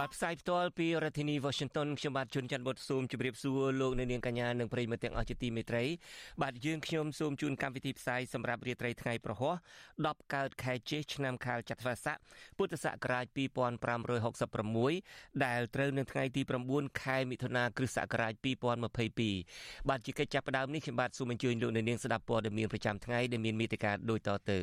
[0.00, 5.84] បាទផ្សាយផ្ទាល់ពីរដ្ឋធានី Washington ខ្ញុំបាទជួនច័ន្ទបុតស៊ូមជម្រាបសួរលោកអ្នកនាងកញ្ញានិងប្រិយមិត្តទាំងអស់ជាទីមេត្រី
[6.42, 9.54] បាទយើងខ្ញុំសូមជូនកម្មវិធីផ្សាយសម្រាប់រាត្រីថ្ងៃប្រហោះ
[9.92, 12.16] 10កើតខែជេសឆ្នាំខាលចត្វាស័ក
[12.58, 13.26] ពុទ្ធសករាជ
[14.54, 18.32] 2566ដែលត្រូវនៅថ្ងៃទី9ខែមិថុនាគ្រិស្តសករាជ
[19.12, 24.60] 2022បាទជាកិច្ចចាប់ផ្ដើមនេះខ្ញុំបាទសូមអញ្ជើញលោកអ្នកនាងស្ដាប់ព័ត៌មានប្រចាំថ្ងៃដែលមានមេត្តាដូចតទៅ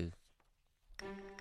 [1.01, 1.40] thank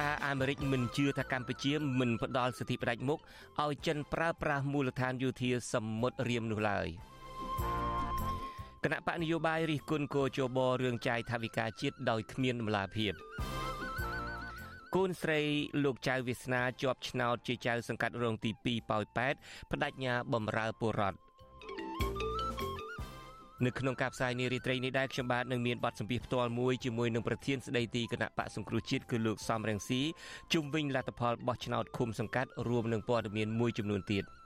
[0.00, 3.18] ថាអាមេរិកមិនជឿថាកម្ពុជាមិនផ្ដល់សិទ្ធិផ្ដាច់មុខ
[3.62, 6.88] ឲ្យចិនប្រើប្រាស់មូលដ្ឋានយោធាសមុទ្ររៀមនោះឡើយ
[8.84, 13.12] គណៈបកនយោបាយរិះគន់គោជបរឿងចាយថាវិការជាតិដោយគ្មានដំណាភាព
[14.94, 15.40] កូនស្រី
[15.84, 19.34] លោកចៅវាសនាជាប់ឆ្នោតជាចៅសង្កាត់រងទី2ប៉ោយប៉ែត
[19.70, 21.29] បដិញ្ញាបំរើពលរដ្ឋ
[23.66, 30.00] នៅក្នុងការផ្សាយនារីត្រីនេះដែរខ្ញុំបាទនឹងមានបទសម្ភាសផ្ទាល់មួយជាមួយនឹងប្រធានស្ដីទីគណៈបកសង្គ្រោះជាតិគឺលោកសំរងស៊ី
[30.52, 34.24] ជុំវិញលទ្ធផលបោះឆ្នោតឃុំសង្កាត់រួមនឹងព័ត៌មានមួយចំនួនទៀត។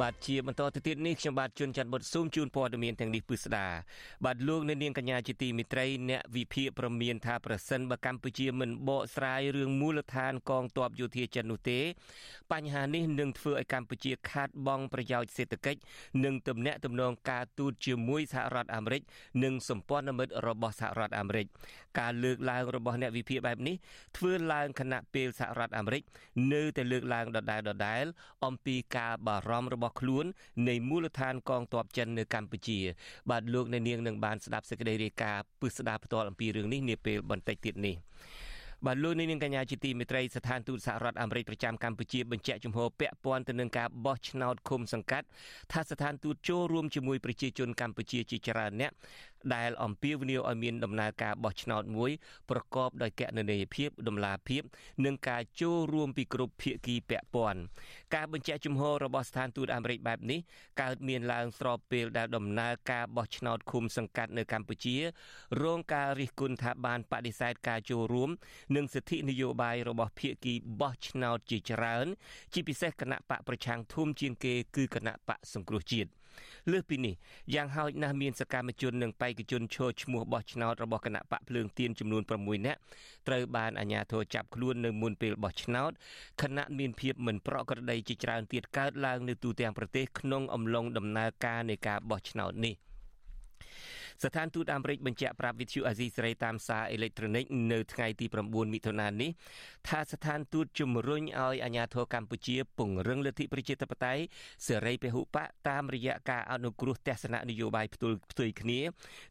[0.00, 3.66] បាទជាបន្តទៅទៀតនេះខ្ញុំបាទជួនច័ន្ទបុតស៊ូមជូនព័ត៌មានទាំងនេះពិស្ដា
[4.24, 11.80] បាទលោកនៅនាងកញ្ញាជាទីមិត្តរីអ្នកវិភាគប្រមានថាប្រសិនបើកម្ពុជាមិនបកស្រាយរឿងមូលដ្ឋានកងទ័ពយោធាចិននោះទេ
[12.52, 15.80] បញ្ហានេះនឹងធ្វើឲ្យកម្ពុជាខាតបង់ប្រយោជន៍សេដ្ឋកិច្ច
[16.24, 19.02] និងទំនាក់ទំនងការទូតជាមួយសហរដ្ឋអាមេរិក
[19.44, 21.46] និងសម្ព័ន្ធមិត្តរបស់សហរដ្ឋអាមេរិក
[21.98, 23.76] ការលើកឡើងរបស់អ្នកវិភាគបែបនេះ
[24.16, 26.02] ធ្វើឡើងខណៈពេលសហរដ្ឋអាមេរិក
[26.52, 28.04] នៅតែលើកឡើងដដែលដដែល
[28.44, 30.24] អំពីការបារម្ភរបស់ខ្លួន
[30.68, 32.78] នៃមូលដ្ឋានកងទ័ពចិននៅកម្ពុជា
[33.30, 37.96] បាទលោកអ្នកនាងនឹងបានស្ដាប់សេចក្តីរាយការណ៍ពឹស្ដារផ្ទាល់អំពីរឿងនេះនាពេលបន្តិចទៀតនេះ
[38.86, 45.26] បាទលោកនាងកញ្ញាជាទីមេត្រីស្ថានទូតសហរដ្ឋអាមេរិកប្រចាំកម្ពុជាបញ្ជាក់ជំហរពាក់ព័ន្ធទៅនឹងការបោះឆ្នោតឃុំសង្កាត់
[45.72, 48.92] ថាស្ថានទូតចូលរួមជាមួយប្រជាជនកម្ពុជាជាច្រើនអ្នក
[49.54, 52.10] ដែលអំពាវនាវឲ្យមានដំណើរការបោះឆ្នោតមួយ
[52.50, 54.62] ប្រកបដោយកណន័យភាពដំណាភាព
[55.04, 57.60] និងការចូលរួមពីគ្រប់ភាគីពាក់ព័ន្ធ
[58.14, 60.40] ការបញ្ជាក់ជំហររបស់ស្ថានទូតអាមេរិកបែបនេះ
[60.80, 64.96] កើតមានឡើងស្របពេលដែលដំណើរការបោះឆ្នោតឃុំសង្កាត់នៅកម្ពុជា
[65.62, 68.30] រងការរិះគន់ថាបានបដិសេធការចូលរួម
[68.76, 72.06] និងសិទ្ធិនយោបាយរបស់ភាគីបោះឆ្នោតជាច្រើន
[72.52, 76.10] ជាពិសេសគណៈបកប្រឆាំងធំជាងគេគឺគណៈបកសង្គ្រោះជាតិ
[76.70, 77.14] លើសពីនេះ
[77.54, 82.78] យ៉ាងហោចណាស់មានសកម្មជននិងបេក្ខជនឈរឈ្មោះបោះឆ្នោតរបស់គណៈបកភ្លើងទៀនចំនួន6នាក់
[83.28, 85.90] ត្រូវបានអាជ្ញាធរចាប់ខ្លួននៅមុនពេលបោះឆ្នោត
[86.42, 92.87] ខណៈមានភាពមិនប្រក្រតីជាច្រើនទៀតកើតឡើងនៅទូទាំងប្រទេសក្នុងអំឡុងដំណើរការនៃការបោះឆ្នោតនេះ
[94.24, 99.30] ស្ថានទូតអាមេរិកបញ្ជាក់ប្រាប់វិទ្យុអាស៊ីសេរីតាមសារអេឡិចត្រូនិកនៅថ្ងៃទី9មិថុនានេះ
[99.88, 104.22] ថាស្ថានទូតជំរុញឲ្យអាជ្ញាធរកម្ពុជាពង្រឹងលទ្ធិប្រជាធិបតេយ្យ
[104.66, 108.80] សេរីពហុបកតាមរយៈការអនុគ្រោះទស្សនៈនយោបាយផ្ទុយផ្ទុយគ្នា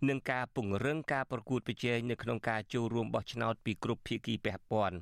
[0.10, 4.98] និងការពង្រឹងការប្រកួតប្រជែងនៅក្នុងការចូលរួមបោះឆ្នោតពីគ្រប់ភាគីពាក់ព័ន្ធ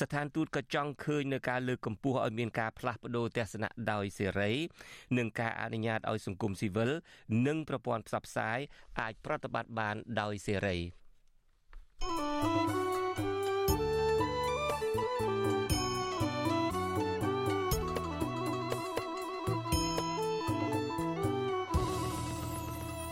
[0.00, 4.52] ស្ថានទូតក៏ចង់ឃើញនៅការលើកកម្ពស់ឲ្យមានការផ្លាស់ប្ដូរទស្សនៈដោយសេរី
[5.18, 6.90] និងការអនុញ្ញាតឲ្យសង្គមស៊ីវិល
[7.46, 8.58] និងប្រព័ន្ធផ្សព្វផ្សាយ
[9.00, 10.78] អាចប្រតិបត្តិបានដោយសេរី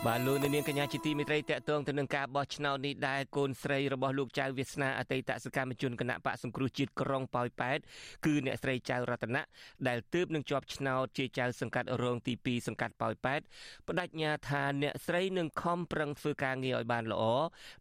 [0.07, 7.79] បាទលោកនាងកញ្ញាជាទីមេត្រីតកតងទៅនឹងការបោះឆ្នោតនេះដែរកូនស្រីរបស់លោកចៅវាសនាអតីតសកម្មជនគណៈបកសង្គ្រោះជាតិក្រុងប៉ោយប៉ែត
[8.25, 9.41] គឺអ្នកស្រីចៅរតនៈ
[9.87, 13.41] ដែលទើបនឹងជាប់ឆ្នោតជាចៅសង្កាត់រងទី2សង្កាត់ប៉ោយប៉ែត
[13.87, 17.23] បដិញ្ញាថាអ្នកស្រីនឹងខំប្រឹងធ្វើការងារឲ្យបានល្អ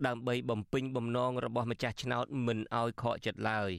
[0.06, 3.70] ដើម្បីបំពេញបំណងរបស់ម្ចាស់ឆ្នោតមិនឲ្យខកចិត្តឡើយ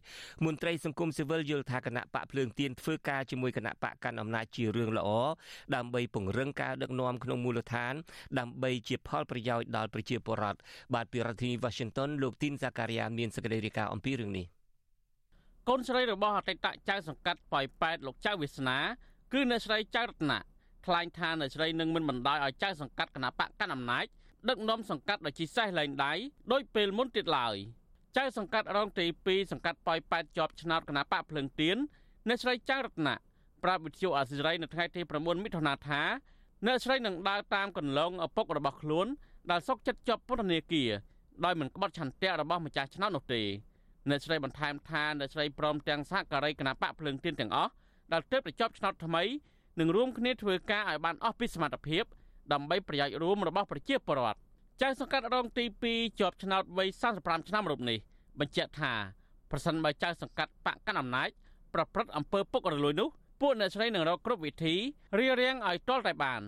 [0.45, 5.09] មន្ត្រីសង្គមស៊ីវិលយល់ថាគណៈបកភ្លើងទៀនធ្វើការជាមួយគណៈបកកាន់អំណាចជារឿងល្អ
[5.75, 7.95] ដើម្បីពង្រឹងការដឹកនាំក្នុងមូលដ្ឋាន
[8.39, 10.59] ដើម្បីជាផលប្រយោជន៍ដល់ប្រជាពលរដ្ឋ
[10.93, 14.45] បាទពីរដ្ឋធានី Washington លោកទីនសាការីយ៉ាមានសេចក្តីរាយការណ៍អំពីរឿងនេះ
[15.69, 18.77] កូនស្រីរបស់អតីតចៅសង្កាត់ប៉ោយប៉ែតលោកចៅវាសនា
[19.33, 20.39] គឺអ្នកស្រីចៅរតនា
[20.85, 24.05] ថ្លែងថាអ្នកស្រីនឹងមិនបណ្ដោយឲ្យចៅសង្កាត់គណៈបកកាន់អំណាច
[24.49, 26.13] ដឹកនាំសង្កាត់ដោយជីសេះលែងដៃ
[26.51, 27.55] ដោយពេលមុនទៀតឡើយ
[28.17, 31.77] ចៅសង្កាត់រងទី2សង្កាត់ប៉ោយប៉ែតជាប់ឆ្នោតគណៈបកភ្លឹងទៀន
[32.27, 33.15] អ្នកស្រីចៅរតនា
[33.63, 36.01] ប្រាប់វិទ្យុអាស៊ីសេរីនៅថ្ងៃទី9មិថុនាថា
[36.65, 39.07] អ្នកស្រីនឹងដើរតាមកន្លងឪពុករបស់ខ្លួន
[39.51, 40.89] ដែលសុកចិត្តជាប់ពន្ធនាគារ
[41.45, 43.41] ដោយមិនក្បត់ឆន្ទៈរបស់ម្ចាស់ឆ្នោតនោះទេ
[44.09, 47.71] អ្នកស្រីបន្ថែមថាអ្នកស្រីព្រមទាំងសហការីគណៈបកភ្លើងទៀនទាំងអស់
[48.13, 49.23] ដែលទើបតែជាប់ឆ្នោតថ្មី
[49.79, 52.03] នឹងរួមគ្នាធ្វើការឲ្យបានអស់ពីសមត្ថភាព
[52.53, 54.39] ដើម្បីប្រយោជន៍រួមរបស់ប្រជាពលរដ្ឋ
[54.81, 56.89] ចៅសង្កាត់រងទី2ជាប់ឆ្នោតវ័យ
[57.19, 57.97] 35ឆ្នាំរូបនេះ
[58.39, 58.93] បញ្ជាក់ថា
[59.51, 61.29] ប្រសិនបើចៅសង្កាត់បកកណ្ដាលអំណាច
[61.73, 63.09] ប្រព្រឹត្តអំពើពុករលួយនោះ
[63.41, 64.75] ពួកអ្នកស្រីនឹងរកគ្រប់វិធី
[65.19, 66.41] រៀបរៀងឲ្យទាល់តែបាន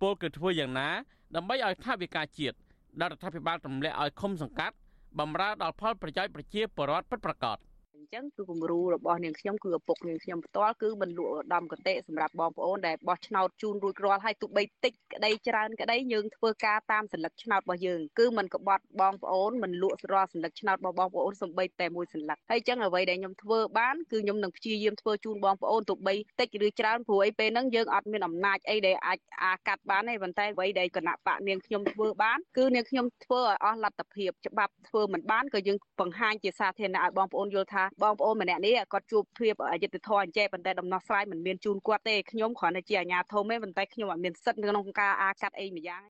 [0.00, 0.88] ពលគឺធ្វើយ៉ាងណា
[1.36, 2.56] ដើម្បីឲ្យថាវិការជាតិ
[3.00, 4.76] ដល់រដ្ឋាភិបាលទម្លាក់ឲ្យឃុំសង្កាត់
[5.18, 7.58] បំរើដល់ផលប្រយោជន៍ប្រជាពលរដ្ឋពិតប្រាកដ។
[8.04, 46.02] អញ្ចឹងគឺគំរូរបស់នាងខ្ញុំគឺឪពុកនាងខ្ញុំផ្ទាល់គឺមិនលក់ឧត្តមកតេសម្រាប់បងប្អូនដែលបោះឆ្នោតជូនរួចរាល់ហើយទោះបីតិចក្តីច្រើនក្តីយើងធ្វើការតាមសញ្ញាឆ្នោតរបស់យើងគឺមិនក្បត់បងប្អូនមិនលក់រាល់សញ្ញាឆ្នោតរបស់បងប្អូនសំបីតែមួយសញ្ញាហើយអញ្ចឹងអ្វីដែលខ្ញុំធ្វើបានគឺខ្ញុំនឹងព្យាយាមធ្វើជូនបងប្អូនទោះបីតិចឬច្រើនព្រោះអីពេលហ្នឹងយើងអត់មានអំណាចអីដែលអាចអាចកាត់បានទេប៉ុន្តែអ្វីដែលគណៈបកនាងខ្ញុំធ្វើបានគឺនាងខ្ញុំធ្វើឲ្យអស់លទ្ធភាពច្បាប់ធ្វើមិនបានក៏យើងបង្ហាញជាសាធារណៈឲ្យបងប្អូនយល់ថាបងប្អូនម្នាក់នេះគាត់ជួបភាពអយុត្តិធម៌អញ្ចេះប៉ុន្តែដំណោះស្រាយមិនមានជូនគាត់ទេខ្ញុំគ្រាន់តែជាអាជ្ញាធរទេប៉ុន្តែខ្ញុំអត់មានសិទ្ធិក្នុងការអាកាត់អីម្យ៉ាង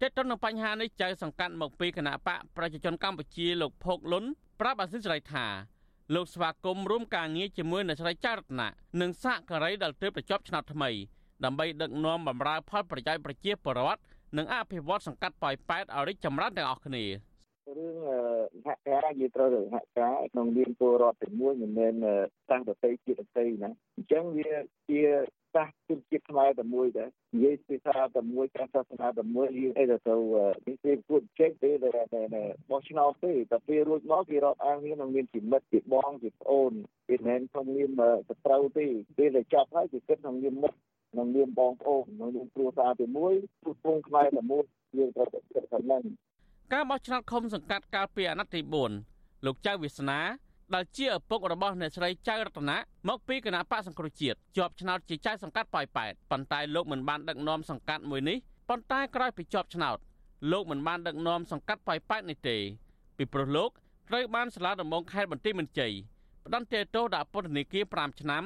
[0.00, 4.24] តែទៅនឹងបញ្ហានេះចៅសង្កាត់មកពីគណៈបកប្រជាជនកម្ពុជាលោកភោគលុន
[4.60, 5.46] ប្រាប់អាស៊ីសេរីថា
[6.14, 8.68] លោកស្វាគមន៍រួមការងារជាមួយអ្នកស្រីចាររតនៈ
[9.00, 10.90] និងសហការីដែលទើបប្រជប់ឆ្នោតថ្មី
[11.44, 14.00] ដើម្បីដឹកនាំបម្រើផលប្រយោជន៍ប្រជាពលរដ្ឋ
[14.36, 17.04] និងអភិវឌ្ឍសង្កាត់ប៉ោយប៉ែតឲ្យរីកចម្រើនទាំងអស់គ្នា។
[17.76, 17.96] រឿង
[18.64, 21.94] សហការយើងត្រូវសហការក្នុងនាមពលរដ្ឋទាំងមួយមិនមែន
[22.48, 24.52] សាសប្រទេសជាតិប្រទេសណាអញ្ចឹងវា
[24.88, 25.00] ជា
[25.54, 30.14] សាសជនជាតិខ្មែរតែមួយដែរនិយាយភាសាតែមួយការសាសនាតែមួយយើងអីទៅទៅ
[30.66, 31.94] នេះគេពួតចេកទេដែល
[32.70, 36.72] បោះឆ្នោតទេតែពេលរួចមកគេរាប់អានគ្នានឹងមានជាមិត្តជាបងជាប្អូន
[37.08, 37.90] គេមិនមែនក្នុងនាម
[38.28, 38.86] សត្រូវទេ
[39.18, 40.78] ពេលដែលចាប់ហើយគេគិតក្នុងនាមមិត្ត
[41.12, 44.64] ក្នុងនាមបងប្អូនក្នុងនាមគ្រួសារតែមួយពុទ្ធពងខ្មែរតែមួយ
[44.96, 46.02] យើងត្រូវតែគិតថាហ្នឹង
[46.72, 48.60] ការបោះឆ្នោតឃុំសង្កាត់កាលពីអាណត្តិទី
[49.04, 50.20] 4លោកចៅវាសនា
[50.74, 52.76] ដែលជាឪពុករបស់អ្នកស្រីចៅរតនា
[53.08, 58.36] មកពីគណៈបកសង្គ្រោះជាតិជាប់ឆ្នោតជាចៅសង្កាត់ប៉ោយប៉ែតប៉ុន្តែលោកមិនបានដឹកនាំសង្កាត់មួយនេះ
[58.68, 59.98] ប៉ុន្តែក្រោយពីជាប់ឆ្នោត
[60.52, 62.56] លោកមិនបានដឹកនាំសង្កាត់ប៉ោយប៉ែតនេះទេ
[63.16, 63.70] ពីព្រោះលោក
[64.08, 65.92] ត្រូវបានសាលាដំបងខេត្តបន្ទាយមានជ័យ
[66.44, 68.42] ផ្តន្ទាទោសដាក់ពន្ធនាគារ5ឆ្នាំ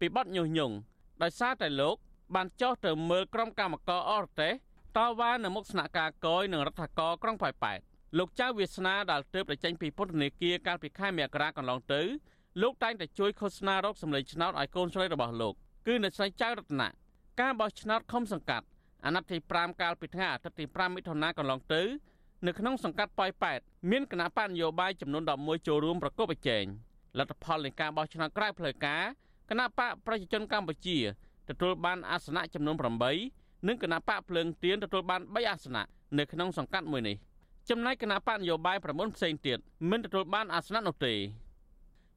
[0.00, 0.74] ពីបទញុះញង់
[1.22, 1.96] ដោយសារតែលោក
[2.34, 4.52] បានចោះទៅមើលក្រុមកម្មករអរទេស
[4.96, 7.78] តវ៉ានៅមុខស្នាក់ការកយនឹងរដ្ឋាភិបាលក្រុងប៉ោយប៉ែត
[8.18, 12.02] លោកចៅវាសនាដែលទើបតែចេញពីពន្ធនាគារកាលពីខែមករាកន្លងទៅ
[12.62, 15.54] លោកតែងតែជួយឃោសនារកសម្លេងឆ្នោតឲ្យកូនស្រីរបស់លោក
[15.86, 16.88] គឺអ្នកស្រីចៅរតនា
[17.40, 18.66] ការបោះឆ្នោតខុំសង្កាត់
[19.04, 21.82] អាណត្តិទី5កាលពីថ្ងៃអាទិត្យទី5មិថុនាកន្លងទៅ
[22.46, 23.60] នៅក្នុងសង្កាត់ប៉ោយប៉ែត
[23.90, 26.64] មានគណៈបកនយោបាយចំនួន11ចូលរួមប្រកបប្រជែង
[27.18, 29.02] លទ្ធផលនៃការបោះឆ្នោតក្រៅផ្លូវការ
[29.50, 30.98] គណៈបកប្រជាជនកម្ពុជា
[31.48, 35.84] ទទួលបានអាសនៈចំនួន8 និងគណៈបកភ្លើងទៀនទទួលបាន3អាសនៈ
[36.18, 37.16] នៅក្នុងសង្កាត់មួយនេះ
[37.70, 39.58] ចំណែកគណៈបកនយោបាយ9ផ្សេងទៀត
[39.90, 41.14] មិនទទួលបានអាសនៈនោះទេ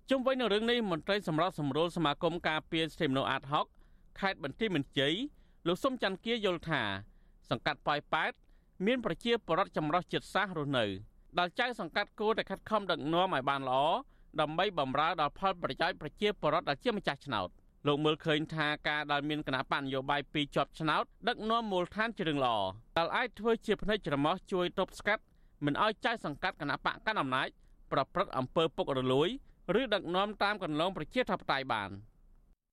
[0.10, 3.66] ជុំវិញនឹងរឿងនេះមន្ត្រីសម្រាប់សម្រួលសមាគមការពារសិទ្ធិមនុស្សអាតហុក
[4.20, 5.14] ខេត្តបន្ទាយមានជ័យ
[5.68, 6.82] លោកសុំច័ន្ទគាយល់ថា
[7.50, 8.32] សង្កាត់ប៉ោយប៉ែត
[8.86, 10.86] មានប្រជាពលរដ្ឋចម្រុះជាតិសាសន៍រស់នៅ
[11.40, 13.84] ដែលចៅសង្កាត់គួរតែខិតខំដឹកនាំឲ្យបានល្អ
[14.42, 17.50] ដើម្បីបម្រើដល់ផលប្រយោជន៍ប្រជាពលរដ្ឋដែលជាម្ចាស់ឆ្នោត
[17.90, 22.58] លោកមើលឃើញថាការដែលមានគណៈបកនយោបាយពីរជាប់ឆ្នោតដឹកនាំមូលដ្ឋានជារឿងល្អ
[22.98, 25.24] ដែលអាចធ្វើជាភ្នែកច្រមុះជួយទប់ស្កាត់
[25.66, 27.48] មិនឲ្យចៅសង្កាត់គណៈបកកាន់អំណាច
[27.92, 29.30] ប្រព្រឹត្តអំពើពុករលួយ
[29.80, 31.90] ឬដឹកនាំតាមកន្លងប្រជាធិបតេយ្យបាន។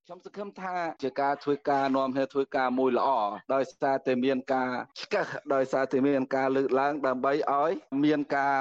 [0.08, 3.08] ខ្ញុំសង្ឃឹមថាជាការធ្វើការនាំគ្នាធ្វើការមួយល្អ
[3.54, 4.70] ដោយសារតែមានការ
[5.00, 7.72] ឆ្កឹះដោយសារតែមានការលើកឡើងដើម្បីឲ្យ
[8.04, 8.56] មានការ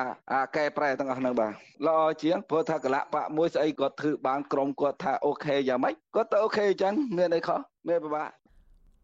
[0.55, 1.51] កែប្រែទាំងអស់ហ្នឹងបាទ
[1.87, 8.29] ល្អជាងព្រោះថាកលៈបៈមួយស្អីគាត់ធ្វើបានក្រុមគាត់ថាអូខេយ៉ាងម៉េចគាត់ទៅអូខេអញ្ចឹងមានអីខុសមានពិបាក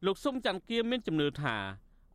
[0.05, 1.55] លោកសុំច័ន្ទគៀមមានជំនឿថា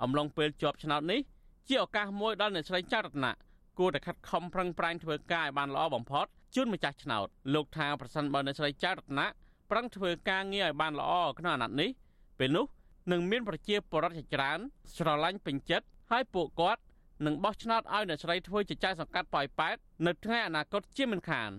[0.03, 1.21] អំឡុងពេលជាប់ឆ្នោតនេះ
[1.69, 3.33] ជាឱកាសមួយដល់អ្នកស្រីចៅរតនៈ
[3.79, 9.27] គួរតែខិតខំប្រឹងប្រែងធ្វើការឲ្យបានល្អបំផុតជូនម្ចាស់ឆ្នោតលោកថាប្រសិនបើអ្នកស្រីចៅរតនៈ
[9.71, 11.91] ប្រឹងធ្វើការងារឲ្យបានល្អក្នុងអាណត្តិនេះ
[12.39, 12.67] ពេលនោះ
[13.13, 14.59] នឹងមានប្រជាពលរដ្ឋជាច្រើន
[14.97, 16.81] ស្រឡាញ់ពេញចិត្តហើយពួកគាត់
[17.27, 21.51] នឹងបោះឆ្នោតឲ្យអ្នកស្រីធ្វើជាចៅសង្កាត់ប៉ោយប៉ែតនៅថ្ងៃអនាគតជាមិនខាន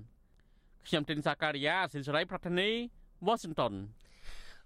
[0.87, 2.69] ខ្ញុំទីនសាការីយ៉ាសិនសេរីប្រធានី
[3.25, 3.73] វ៉ាស៊ីនតោន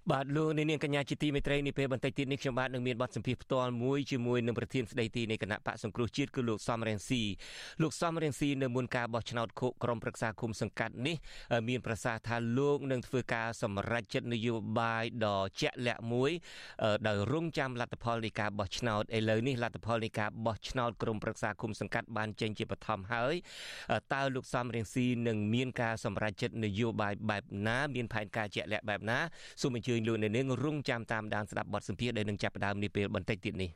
[0.09, 7.21] បាទលោកនាងកញ្ញាជាទីមេត្រីនេះពេលបន្តិចទៀតនេះខ្ញុំបាទនឹងមានបទសម្ភាសន៍ផ្ទាល់មួយជាមួយនឹងប្រធានស្ដីទីនៃគណៈបកសង្គ្រោះជាតិគឺលោកសំរងស៊ី
[7.81, 11.15] លោកសំរងស៊ីនៅមុនការបោះឆ្នោតខុក្រុមប្រឹក្សាគុំសង្កាត់នេះ
[11.69, 16.31] មានប្រសាសន៍ថាលោកនឹងធ្វើការសម្រេចចិត្តនយោបាយដ៏ជាក់លាក់មួយ
[17.07, 23.35] ដោយរងចាំលទ្ធផលនៃការបោះឆ្នោតឥឡូវនេះលទ្ធផលនៃការបោះឆ្នោតក្រុមប្រឹក្សាគុំសង្កាត់បានចេញជាបឋមហើយ
[24.13, 29.19] តើលោកសំរងស៊ីនឹងមានការសម្រេចចិត្តនយោបាយបែបណាមានផែនការជាក់លាក់បែបណា
[29.61, 33.69] សូមអញ្ជើញជើញលោកអ្នកនាងរងចាំតាមដានស្ដាប់បទសម្ភាសន៍ដែលនឹងចាប់ផ្ដើមនាពេលបន្តិចទៀតនេះ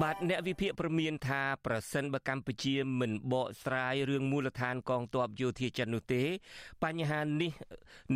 [0.00, 6.22] បាទអ្នកវិភាគព្រមានថាប្រសិនបើកម្ពុជាមិនបកស្រាយរឿងមូលដ្ឋានកងទ័ពយោធាចិននោះទេ
[6.84, 7.52] បញ្ហានេះ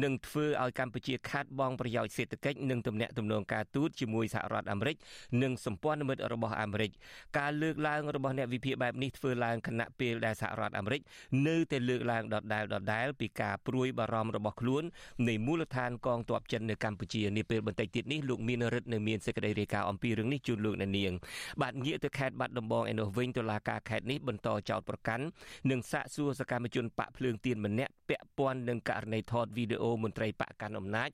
[0.03, 4.97] នឹងធ្វើឲ្យកម្ពុជាខាតបង់ប្រយោជន៍សេដ្ឋកិច្ចនិងទំនាក់ទំនងការទូតជាមួយសហរដ្ឋអាមេរិក
[5.43, 6.91] និងសម្ព័ន្ធមិត្តរបស់អាមេរិក
[7.39, 11.01] ការលើកឡើងរបស់អ្នកវិភាគបែបនេះធ្វើឡើងខណៈពេលដែលសហរដ្ឋអាមេរិក
[11.47, 14.83] នៅតែលើកឡើងដដែលដដែលពីការព្រួយបារម្ភរបស់ខ្លួន
[15.29, 21.13] នៃមូលដ្ឋានកងទ័ពចិននៅកម្ពុជានាពេលបន្តិចទៀតនេះលោកមានរិទ្ធនៅមានសេចក្តីរាយការណ៍អំពីរឿងនេះជូនលោកអ្នកនាង
[21.61, 25.25] បាទងាកទៅខេត្តបាត់ដំបងឯនោះវិញតុលាការខេត្តនេះបន្តចោទប្រកាន់
[25.71, 31.09] និងសាកសួរសកម្មជនបកភ្លើងទៀនម្នាក់ពាក់ព័ន្ធនឹងករណីថតវីដេអូមន្ត្រីបកកាន់អំណាច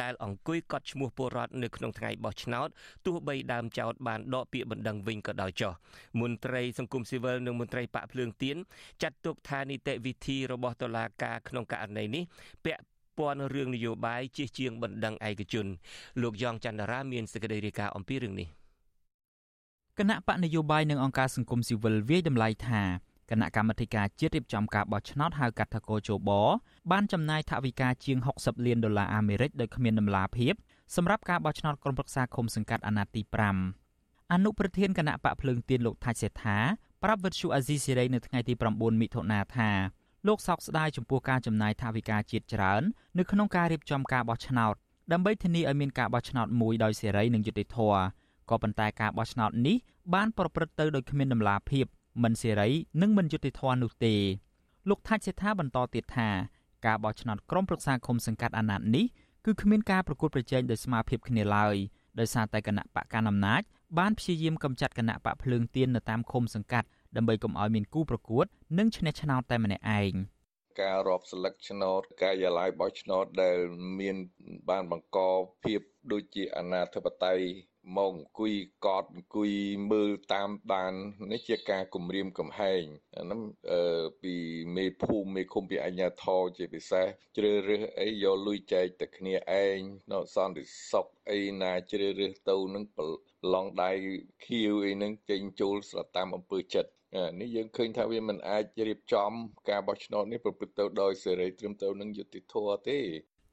[0.00, 2.68] ដែលអង្គុយកត់ឈ្មោះពលរដ្ឋនៅក្នុងថ្ងៃបោះឆ្នោត
[3.06, 5.72] ទោះបីដើមចោទបានដកពាក្យបណ្ដឹងវិញក៏ដោយចុះ
[6.20, 8.56] មន្ត្រីសង្គមស៊ីវិលនិងមន្ត្រីបកភ្លើងទៀន
[9.02, 12.24] ចាត់ទុកថានីតិវិធីរបស់តុលាការក្នុងករណីនេះ
[12.66, 12.82] ពាក់
[13.18, 15.66] ព័ន្ធរឿងនយោបាយជាជាងបណ្ដឹងឯកជន
[16.22, 18.48] លោកយ៉ងច័ន្ទរាមានសេចក្តីរាយការណ៍អំពីរឿងនេះ
[19.98, 22.82] គណៈបកនយោបាយនិងអង្គការសង្គមស៊ីវិលវាយតម្លៃថា
[23.30, 26.30] គណៈកម្មាធិការជាតិរៀបចំការបោះឆ្នោតហៅកាត់ថាកោជប
[26.90, 30.54] បានចំណាយថវិកាជាង60លានដុល្លារអាមេរិកដោយគ្មានដំណាភាព
[30.96, 33.22] សម្រាប់ការបោះឆ្នោតក្រុមប្រឹក្សាឃុំសង្កាត់អាណត្តិទី
[33.78, 36.58] 5អនុប្រធានគណៈបកភ្លើងទៀនលោកថាច់សេដ្ឋា
[37.02, 39.70] ប្រាប់វិទ្យុអាស៊ីសេរីនៅថ្ងៃទី9មិថុនាថា
[40.26, 42.82] លោកសោកស្ដាយចំពោះការចំណាយថវិកាជាតិច្រើន
[43.18, 44.74] នៅក្នុងការរៀបចំការបោះឆ្នោត
[45.12, 48.00] ដើម្បីធានាឲ្យមានការបោះឆ្នោតមួយដោយសេរីនិងយុត្តិធម៌
[48.50, 49.76] ក៏ប៉ុន្តែការបោះឆ្នោតនេះ
[50.14, 51.86] បានប្រព្រឹត្តទៅដោយគ្មានដំណាភាព
[52.22, 52.68] មិនសេរី
[53.02, 54.14] និងមិនយុត្តិធម៌នោះទេ
[54.88, 56.28] លោកថាច់សេដ្ឋាបន្តទៀតថា
[56.86, 59.06] ការបោះឆ្នោតក្រុមប្រឹក្សាឃុំសង្កាត់អាណត្តិនេះ
[59.44, 61.76] គឺគ្មានការប្រកួតប្រជែងដោយស្មារតីគ្នាឡើយ
[62.18, 63.62] ដោយសារតែគណៈបកកណ្ដាលអំណាច
[63.98, 66.86] បានព្យាយាមកម្ចាត់គណៈបកភ្លើងទៀននៅតាមឃុំសង្កាត់
[67.16, 68.46] ដើម្បីកុំឲ្យមានគូប្រកួត
[68.78, 70.12] និងឈ្នះឆ្នោតតែម្នាក់ឯង
[70.80, 73.58] ការរាប់ស្លឹកឆ្នោតការិយាល័យបោះឆ្នោតដែល
[74.00, 74.16] មាន
[74.70, 75.18] បានបង្ក
[75.64, 75.80] ភាព
[76.12, 77.46] ដូចជាអនាធិបតេយ្យ
[77.96, 78.54] មកអង្គុយ
[78.86, 79.50] កត់អង្គុយ
[79.90, 80.92] មើលតាមបាន
[81.32, 82.84] នេះជាការគម្រាមកំហែង
[83.16, 83.40] អាហ្នឹង
[84.22, 84.34] ពី
[84.76, 87.06] មេភូមិមេឃុំពីអញ្ញាធរជាពិសេស
[87.36, 89.78] ជ្រើសរើសអីយកលុយចែកតែគ្នាឯង
[90.12, 93.06] នៅសន្តិសុខអីណាជ្រើសរើសទៅនឹងប្រ
[93.54, 93.90] ឡងដៃ
[94.44, 96.90] ខៀវអីហ្នឹងចេញចូលស្រាប់តាមអំពើចិត្ត
[97.40, 99.30] នេះយើងឃើញថាវាមិនអាចរៀបចំ
[99.70, 102.98] ការបោះឆ្នោតនេះប្រព្រឹត្តទៅដោយសេរីត្រឹមត្រូវនឹងយុត្តិធម៌ទេ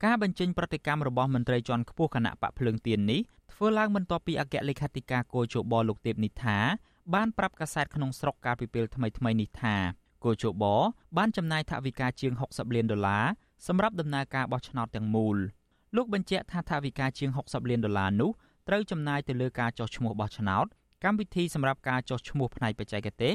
[0.05, 3.21] ការបញ្ចេញប្រតិកម្មរបស់មន្ត្រីជាន់ខ្ពស់គណៈបកភ្លើងទៀននេះ
[3.53, 6.57] ធ្វើឡើងបន្ទាប់ពីអគ្គលេខាធិការគោជបលោកទេពនិថា
[7.13, 9.75] បានប្រាប់កាសែតក្នុងស្រុកកាលពីពេលថ្មីៗនេះថា
[10.23, 10.63] គោជប
[11.17, 13.25] បានចំណាយថវិកាជាង60លានដុល្លារ
[13.67, 15.37] សម្រាប់ដំណើរការបោះឆ្នោតទាំងមូល
[15.95, 18.31] លោកបញ្ជាក់ថាថវិកាជាង60លានដុល្លារនោះ
[18.67, 20.65] ត្រូវចំណាយទៅលើការចុះឈ្មោះបោះឆ្នោត
[21.05, 23.33] កម្មវិធីសម្រាប់ការចុះឈ្មោះផ្នែកបច្ចេកទេស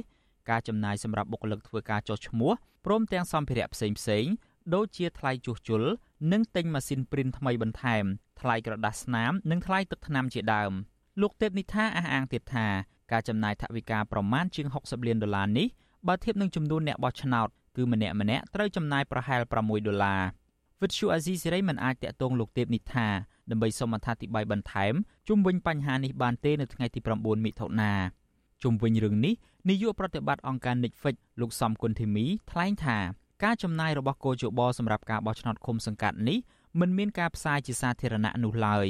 [0.51, 2.53] ការចំណាយសម្រាប់បុគ្គលិកធ្វើការចុះឈ្មោះ
[2.87, 4.25] ព្រមទាំងសម្ភារៈផ្សេងផ្សេង
[4.75, 5.83] ដូចជាថ្លៃជួសជុល
[6.33, 8.05] និងទិញម៉ាស៊ីនព្រីនថ្មីបន្ថែម
[8.41, 10.73] ថ្លៃក្រដាសស្នាមនិងថ្លៃទឹកថ្នាំជាដើម
[11.21, 12.67] លោកទេពនិថាអះអាងទៀតថា
[13.13, 15.69] ការចំណាយថវិកាប្រមាណជាង60លានដុល្លារនេះ
[16.09, 20.23] បើធៀបនឹងចំនួនអ្នកបោះឆ្នោតគឺម្នាក់ម្នាក់ត្រូវចំណាយប្រហែល6ដុល្លារ
[20.83, 23.07] វិទ្យុអាស៊ីសេរីមិនអាចតាក់ទងលោកទេពនិថា
[23.51, 24.95] ដើម្បីសូមអត្ថាធិប្បាយបន្ថែម
[25.29, 27.93] ជុំវិញបញ្ហានេះបានទេនៅថ្ងៃទី9មិថុនា
[28.63, 29.35] ជុំវិញរឿងនេះ
[29.69, 32.99] នាយកប្រតិបត្តិអង្គការ Netflix លោកសំគុណធីមីថ្លែងថា
[33.45, 36.39] ការចំណាយរបស់គោជបសម្រាប់ការបោះឆ្នោតឃុំសង្កាត់នេះ
[36.81, 38.87] មិនមានការផ្សាយជាសាធារណៈនោះឡើយ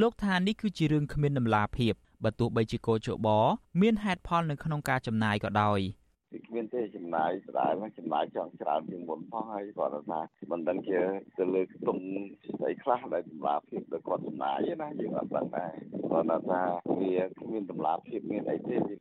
[0.00, 1.94] លោកថានេះគឺជារឿងគ្មានដំណាភាព
[2.24, 3.28] បើទោះបីជាគោជប
[3.80, 5.80] មានហេតុផលនៅក្នុងការចំណាយក៏ដោយ។
[6.46, 10.98] គ្មានទេចំណាយដដែលចំណាយចង់ច្រើនជាងមុនផងហើយគាត់ថាមិនដឹងជា
[11.38, 12.02] ទៅលើខ្ទង់
[12.58, 15.72] ស្អីខ្លះដែលតម្លាភាពដោយគាត់ចំណាយណាយើងអត់ដឹងដែរ
[16.10, 16.62] គាត់ថា
[17.00, 18.92] វាគ្មានតម្លាភាពមានអីទេគា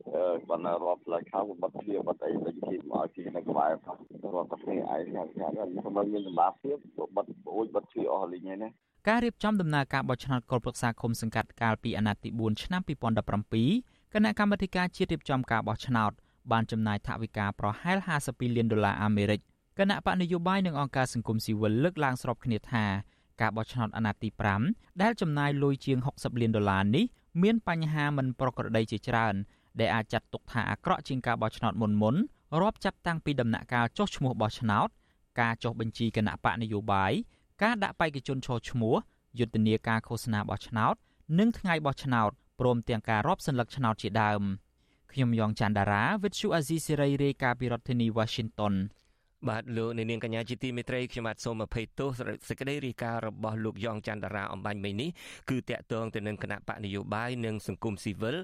[0.57, 3.97] ត់រាប់ផ្លែខោបត់ជាបត់អីដូចគេមកឲ្យគេនៅក្បែរផង
[4.35, 5.47] រាប់តែគ្នាឯងថា
[5.83, 6.77] ថាមិនមានតម្លាភាព
[7.15, 8.69] បត់អូចបត់ជាអស់លីងហើយណា
[9.07, 16.11] ការរៀបចំដំណើរការបោះឆ្នោតកុលប្រឹក្សាឃុំសង្កាត់កាលពីអាណត្តិទី4ឆ្នាំ2017គណៈកម្មាធិការជាតិរៀបចំការបោះឆ្នោត
[16.51, 17.97] បានចំណាយថវិកាប្រហែល
[18.27, 19.39] 52លានដុល្លារអាមេរិក
[19.77, 22.85] គណៈបកនយោបាយនិងអង្គការសង្គមស៊ីវិលលើកឡើងស្របគ្នាថា
[23.41, 24.29] ការបោះឆ្នោតអាណត្តិទី
[24.65, 27.05] 5ដែលចំណាយលុយជាង60លានដុល្លារនេះ
[27.41, 29.35] មានបញ្ហាមិនប្រក្រតីជាច្រើន
[29.79, 32.15] ដែលអាចចាត់ទុកថាអាក្រក់ជាងការបោះឆ្នោតមុនមុន
[32.61, 34.89] រាប់ចាប់តាំងពីដំណាក់កាលចុះឈ្មោះបោះឆ្នោត
[35.39, 37.11] ការចុះបញ្ជីគណៈបកនយោបាយ
[37.63, 38.95] ការដាក់បេក្ខជនឈរឈ្មោះ
[39.39, 40.95] យុទ្ធនាការឃោសនាបោះឆ្នោត
[41.39, 44.41] និងថ្ងៃបោះឆ្នោតព្រមទាំងការរាប់សន្លឹកឆ្នោតជាដើម។
[45.13, 48.73] ខ្ញុំយ៉ងច័ន្ទដារាវិទ្យុអាស៊ីសេរីរាយការណ៍ពីរដ្ឋធានី Washington
[49.49, 52.09] បាទលោកអ្នកនាងកញ្ញាជាទីមេត្រីខ្ញុំបាទសូមអភ័យទោស
[52.47, 55.09] សេចក្តីរាយការណ៍របស់លោកយ៉ងច័ន្ទរាអំបញ្ញមិញនេះ
[55.49, 58.35] គឺតាក់ទងទៅនឹងគណៈបកនយោបាយនិងសង្គមស៊ីវិល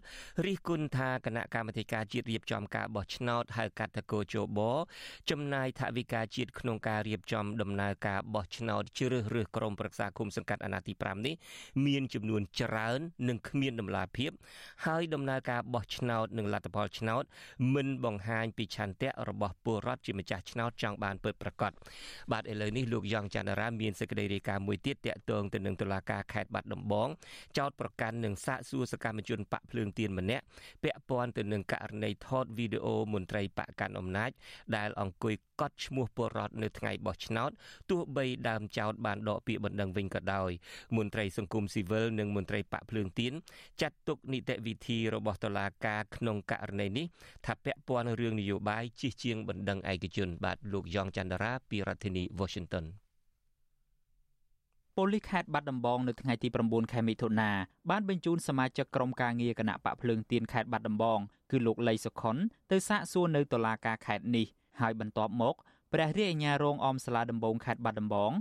[0.45, 4.59] រិះគន់ថាគណៈកម្មាធិការជាតិរៀបចំការបោះឆ្នោតហៅកាត់តកោជប
[5.29, 11.35] ចំណាយថវិកាជាតិក្នុងការរៀបចំដំណើរការបោះឆ្នោតជ្រើសរើសក្រុមប្រឹក្សាគុំសង្កាត់អាណត្តិទី5នេះ
[11.85, 14.31] មានចំនួនច្រើន និងគ្មានដំណាភាព
[14.85, 17.23] ហើយដំណើរការបោះឆ្នោតនិងលទ្ធផលឆ្នោត
[17.73, 21.71] មិនបង្ហាញពីឆន្ទៈរបស់ពលរដ្ឋជាម្ចាស់ឆ្នោតចង់បានពិតប្រាកដ
[22.31, 27.09] បាទឥឡូវនេះលោកយ៉ងច័ន្ទរាមានសេចក្តីរាយការណ៍មួយទៀតតាក់ទងទៅនឹងតុលាការខេត្តបាត់ដំបង
[27.57, 30.43] ចោទប្រកាន់និងសាកសួរសកម្មជនបកភ្លើងទៀនម្នាក់
[30.83, 34.31] ពាក់ព័ន្ធទៅនឹងករណីថតវីដេអូមន្ត្រីបកកាន់អំណាច
[34.75, 37.51] ដែលអង្គុយកត់ឈ្មោះពលរដ្ឋនៅថ្ងៃបោះឆ្នោត
[37.89, 40.51] ទោះបីដើមចោតបានដកពាក្យបណ្ដឹងវិញក៏ដោយ
[40.97, 43.33] មន្ត្រីសង្គមស៊ីវិលនិងមន្ត្រីបកភ្លើងទៀន
[43.81, 47.05] ចាត់ទុកនីតិវិធីរបស់តុលាការក្នុងករណីនេះ
[47.45, 52.85] ថាពាក់ព័ន្ធរឿងនយោបាយជិះជាងបណ្ដឹងឯកជនបាទលោកយ៉ងចន្ទរាពីរដ្ឋធានី Washington
[54.95, 57.51] ប៉ូលីសខេត្តបាត់ដំបងនៅថ្ងៃទី9ខែមិថុនា
[57.89, 61.19] បានបញ្ជូនសមាជិកក្រុមការងារគណៈបកភ្លើងទៀនខេត្តបាត់ដំបង
[61.51, 62.37] គឺលោកលីសុខុន
[62.71, 64.45] ទៅសាកសួរនៅតុលាការខេត្តនេះ
[64.79, 65.55] ហើយបន្ទាប់មក
[65.93, 68.31] ព្រះរាជអាជ្ញារងអមសាលាដំបងខេត្តបាត់ដំបង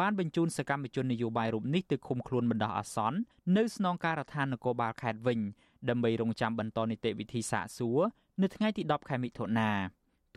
[0.00, 3.18] បានបញ្ជូនសកម្មជននយោបាយរូបនេះទៅឃុំខ្លួនបណ្ដោះអាសន្ន
[3.56, 5.40] នៅស្នងការដ្ឋាននគរបាលខេត្តវិញ
[5.88, 8.00] ដើម្បីរងចាំបន្តនីតិវិធីសាកសួរ
[8.42, 9.70] នៅថ្ងៃទី10ខែមិថុនា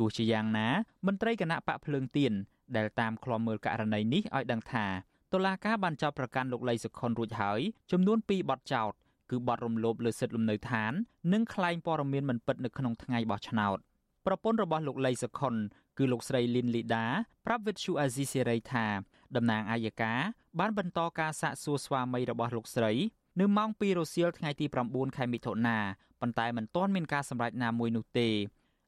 [0.02, 0.68] ទោះជាយ៉ាងណា
[1.08, 2.34] មន្ត្រីគណៈបកភ្លើងទៀន
[2.76, 4.86] ដែលតាមឃ្លាំមើលករណីនេះឲ្យដឹងថា
[5.34, 7.60] តុលាការបានចោទប្រកាន់លោកលីសុខុនរួចហើយ
[7.92, 8.92] ចំនួន2បទចោទ
[9.32, 10.92] គឺបទរំលោភលើសិទ្ធិលំនៅឋាន
[11.34, 13.78] និងក្លែងព័ត៌មានមិនពិតនៅក្នុងថ្ងៃបោះឆ្នោត
[14.26, 15.56] ប្រពន្ធរបស់លោកលីសុខុន
[15.98, 17.06] គឺលោកស្រីលីនលីដា
[17.46, 18.88] ប្រាប់វិទ្យុអាស៊ីសេរីថា
[19.36, 20.14] តំណាងអាយកា
[20.60, 22.92] បានបន្តការសាកសួរស្វាមីរបស់លោកស្រី
[23.40, 25.78] នៅម៉ោង2រសៀលថ្ងៃទី9ខែមិថុនា
[26.22, 28.30] ប៉ុន្តែមិនទាន់មានការសម្រេចណាមួយនោះទេ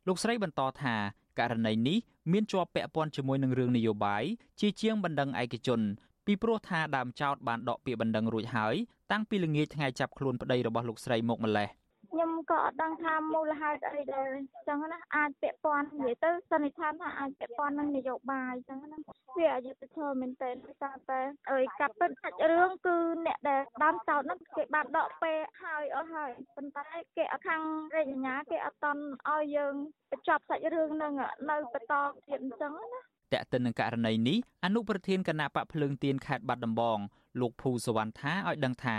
[0.07, 0.95] លោកស្រីបន្តថា
[1.39, 1.97] ករណីនេះ
[2.31, 4.23] មានជាប់ពាក់ព័ន្ធជាមួយនឹងរឿងនយោបាយ
[4.59, 5.81] ជាជាងបណ្ដឹងឯកជន
[6.25, 8.75] ពីព្រោះថាដើមចោតបានដកពាក្យបណ្ដឹងរួចហើយ
[9.11, 11.67] តាំងពីល្ងាចថ្ងៃចាប់ខ្លួនប្តីរបស់លោកស្រីមកម្លេះ
[12.13, 18.99] ខ្ញុំក៏អត់ដឹងថាមូលហេតុអីដែរអញ្ចឹងណាអាចពាក់ព័ន្ធនិយាយទៅសន្និដ្ឋានថាអាចពាក់ព័ន្ធនឹងនយោបាយអញ្ចឹងណា
[19.37, 20.49] វាអយុត្តិធម៌មែនតើ
[20.83, 21.21] តាមតែ
[21.51, 27.61] អើយកាប់ពិតសាច់រឿងគឺអ្នកដែលបានចោតនោះគេបានដកពេលហើយអស់ហើយប៉ុន្តែគេអខាង
[27.95, 29.73] រាជអាជ្ញាគេអត់តន់ឲ្យយើង
[30.11, 31.13] បញ្ចប់សាច់រឿងនឹង
[31.49, 31.93] នៅបន្ត
[32.27, 32.99] ទៀតអញ្ចឹងណា
[33.33, 36.99] តើទៅនឹងករណីនេះអនុប្រធានគណៈបកភ្លើងទៀនខេត្តបាត់ដំបង
[37.39, 38.97] លោកភូសវណ្ណថាឲ្យដឹងថា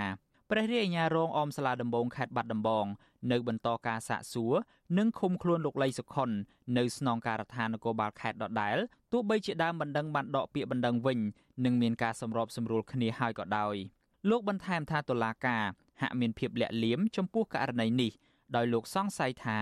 [0.51, 2.87] ព្រះរាជអាជ្ញារងអមសាលាដំបងខេត្តបាត់ដំបង
[3.33, 4.55] នៅបន្តការសាកសួរ
[4.99, 6.31] និងឃុំខ្លួនលោកលីសុខុន
[6.79, 8.77] នៅស្នងការដ្ឋាននគរបាលខេត្តដដែល
[9.13, 11.19] ទោះបីជាដើមបណ្ដឹងបានដកពាក្យបណ្ដឹងវិញ
[11.65, 13.75] និងមានការសម្របសម្រួលគ្នាហើយក៏ដោយ
[14.31, 15.65] លោកបន្ថែមថាតុលាការ
[16.01, 18.13] ហាក់មានភាពលាក់លៀមចំពោះករណីនេះ
[18.57, 19.59] ដោយលោកសង្ស័យថា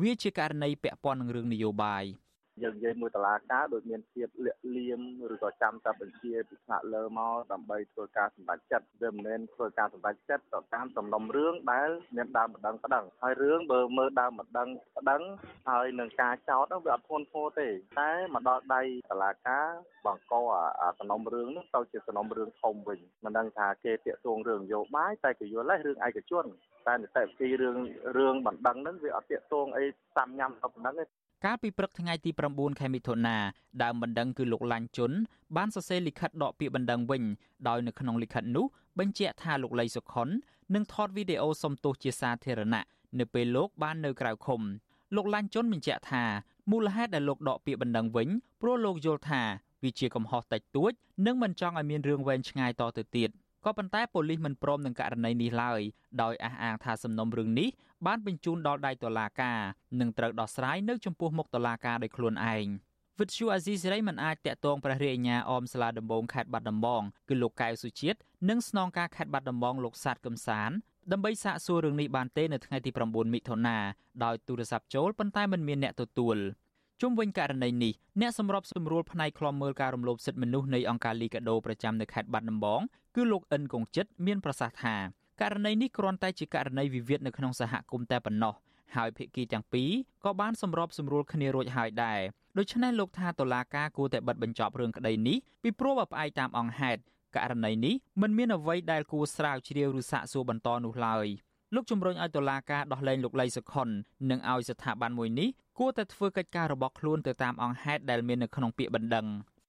[0.00, 2.04] វាជាករណីពាក់ព័ន្ធនឹងរឿងនយោបាយ។
[2.62, 5.00] យើងនិយាយមួយតឡាការដូចមានភាពលាក់លៀម
[5.34, 15.22] ឬក៏ចាំតែបញ្ជាពីថ្នាក់លើមកដើម្បីធ្វើការសម្រេចចិត្តវាមិនមែនធ្វើការសម្រេចចិត្តទៅតាមសំណុំរឿងដែលមានដើមម្ដងប្តឹងហើយរឿងបើមើលដើមម្ដងប្តឹង
[15.68, 17.68] ហើយនឹងការចោទនោះវាអត់ធ្ងន់ធ្ងរទេ
[18.00, 19.66] តែមកដល់ដៃតឡាការ
[20.06, 20.34] បង្ក
[20.80, 26.44] អាសំណុំរឿងនោះទៅជាសំណុំរឿងធំវិញមិនដឹងថាគេតាក់ទងរឿងនយោបាយតែគេយល់ទេរឿងឯកជន
[26.86, 27.76] តែនីតិវិធីរឿង
[28.16, 29.84] រឿងបណ្ដឹងហ្នឹងវាអត់តាក់ទងអី
[30.16, 31.04] តាមញ៉ាំទៅប៉ុណ្ណឹងទេ
[31.46, 33.36] កាលពីព្រឹកថ្ងៃទី9ខែមិថុនា
[33.82, 35.12] ដើមបណ្ដឹងគឺលោកឡាញ់ជុន
[35.56, 37.22] បានសរសេរលិខិតដកពាក្យបណ្ដឹងវិញ
[37.68, 38.66] ដោយនៅក្នុងលិខិតនោះ
[38.98, 40.28] បញ្ជាក់ថាលោកលីសុខុន
[40.74, 42.84] នឹងថតវីដេអូសំទោសជាសាធារណៈ
[43.18, 44.60] នៅពេលលោកបាននៅក្រៅឃុំ
[45.14, 46.24] លោកឡាញ់ជុនបញ្ជាក់ថា
[46.70, 48.28] មូលហេតុដែលលោកដកពាក្យបណ្ដឹងវិញ
[48.60, 49.42] ព្រោះលោកយល់ថា
[49.82, 50.92] វាជាកំហុសតិចតួច
[51.26, 53.30] និងមិនចង់ឲ្យមានរឿងវែងឆ្ងាយតទៅទៀត។
[53.66, 55.80] ក៏ប៉ុន្តែប៉ូលីសមិនព្រមនឹងករណីនេះឡើយ
[56.22, 57.68] ដោយអះអាងថាសំណុំរឿងនេះ
[58.06, 59.60] បានបញ្ជូនដល់ដៃតុលាការ
[60.00, 62.66] និងត្រូវដោះស្រាយនៅចំពោះមុខតុលាការដោយខ្លួនឯង
[63.18, 70.70] វិទ្យុអាស៊ីសេរីមិនអាចតាក់ទងព្រះរាជអាជ្ញាអមសាលាដំបងខេត្តបាត់ដំបងគឺលោកកៅសុជាតិនិងស្នងការខេត្តបាត់ដំបងលោកសាទកំសាន
[71.12, 73.78] ដើម្បីសាកសួររឿងនេះបានទេនៅថ្ងៃទី9មិថុនា
[74.24, 76.36] ដោយទូរស័ព្ទចូលប៉ុន្តែមិនមានអ្នកទទួល
[77.02, 82.80] ជុំវិញករណីនេះអ្នកសម្របសម្រួលផ្នែកខ្លំមើលការរំលោភសិទ្ធិមនុស្សនៃអង្គការលីកាដូប្រចាំនៅខេត្តបាត់ដំបង
[83.14, 84.96] គឺលោកអិនកុងចិត្តមានប្រសាសន៍ថា
[85.42, 88.54] ករណីនេះគ្រាន់តែជាករណីវិវាទនៅក្នុងសហគមន៍តែប៉ុណ្ណោះ
[88.96, 89.90] ហើយភាគីទាំងពីរ
[90.24, 92.20] ក៏បានសម្របសម្រួលគ្នារួចហើយដែរ
[92.58, 97.00] ដូច្នេះលោកថាតុលាការគួរតែបិទបញ្ចប់រឿងក្តីនេះពីព្រោះបើផ្អែកតាមអង្គហេតុ
[97.36, 101.26] ករណីនេះមិនមានអ្វីដែលគួរស្រាវជ្រាវឬសាកសួរបន្តនោះឡើយ
[101.74, 103.88] លោកជំរុញឲ្យតុលាការដោះលែងលោកលីសុខុន
[104.30, 109.26] និងឲ្យស្ថាប័នមួយនេះគួរតែធ្វើកិច្ចការរបស់ខ្លួនទៅតាមអង្គហេតុដែលមាននៅក្នុងពាក្យបណ្ដឹង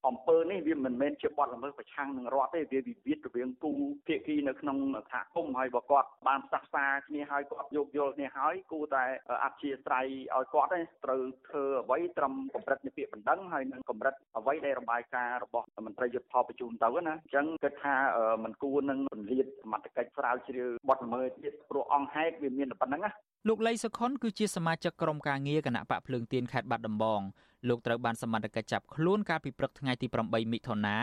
[0.08, 3.72] អអំពើនេះវាមិនមែនជាបទល្មើសប្រឆាំងនឹងរដ្ឋទេវាវិវាទរវាងគូ
[4.08, 4.78] ភាគីនៅក្នុង
[5.12, 9.04] សហគមន៍ហើយបើគាត់បានផ្សះផ្សាគ្នាហើយគាត់យោគយល់គ្នាហើយគួរតែ
[9.44, 17.96] អធិស្ឋានឲ្យគាត់ទេត្រូវធ្វើអ្វីត្រឹមកម្រិតនៃពាក្យបណ្ដឹងហើយនឹងកម្រិតអ្វីដែលរបាយការណ៍របស់មន្ត្រីយុទ្ធផលបញ្ជូនទៅណាអញ្ចឹងគិតថា
[18.44, 23.12] มันគួរនឹងពន្លាតសមត្ថកិច្ចស្រាវជ្រាវបទល្មើសទៀតព្រោះអង្គហេតុវាមានតែប៉ុណ្្នឹងណា
[23.48, 27.22] លោកលីសុខុនគឺជាសមាជិកក្រុមការងារគណៈបកភ្លើងទៀនខេត្តបាត់ដំបង
[27.68, 30.98] លោកត្រូវបានសមត្ថកិច្ចចាប់ខ្លួនកាលពីព្រឹកថ្ងៃទី8មិថុនា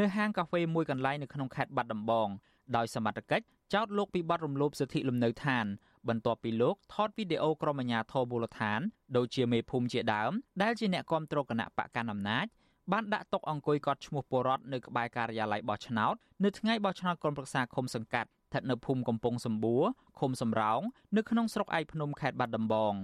[0.00, 2.28] នៅហាងកាហ្វេមួយកន្លែងនៅក្នុងខេត្តបាត់ដំបង
[2.76, 3.44] ដោយសមត្ថកិច្ច
[3.74, 5.66] ចោទលោកពីបទរំលោភសិទ្ធិលំនៅឋាន
[6.08, 8.80] បន្ទាប់ពីលោកថតវីដេអូក្រុមអាជ្ញាធរមូលដ្ឋាន
[9.16, 12.46] ដូចជាមេភូមិជាដើមដែលជាអ្នកគ្រប់គ្រងគណៈបកកណ្ដាលអំណាច
[12.92, 19.84] បានដាក់តុកអង្គុយកត់ឈ្មោះពលរដ្ឋនៅក្បែរការិយាល័យបោះឆ្នោតនៅថ្ងៃបោះឆ្នោតក្រុមប្រឹក្សាឃុំសង្កាត់ស្ថិតនៅភូមិកំពង់សម្បួរ
[20.20, 20.80] ឃុំសំរោង
[21.16, 22.94] នៅក្នុងស្រុកឯកភ្នំខេត្តបាត់ដំបង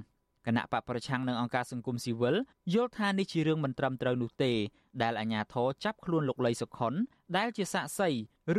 [0.47, 2.37] គណៈបកប្រឆាំងនឹងអង្គការសង្គមស៊ីវិល
[2.75, 4.53] យល់ថានេះជារឿងមិនត្រឹមត្រូវនោះទេ
[5.03, 6.95] ដែលអាជ្ញាធរចាប់ខ្លួនលោកលីសុខុន
[7.37, 8.11] ដែលជាសាក្សី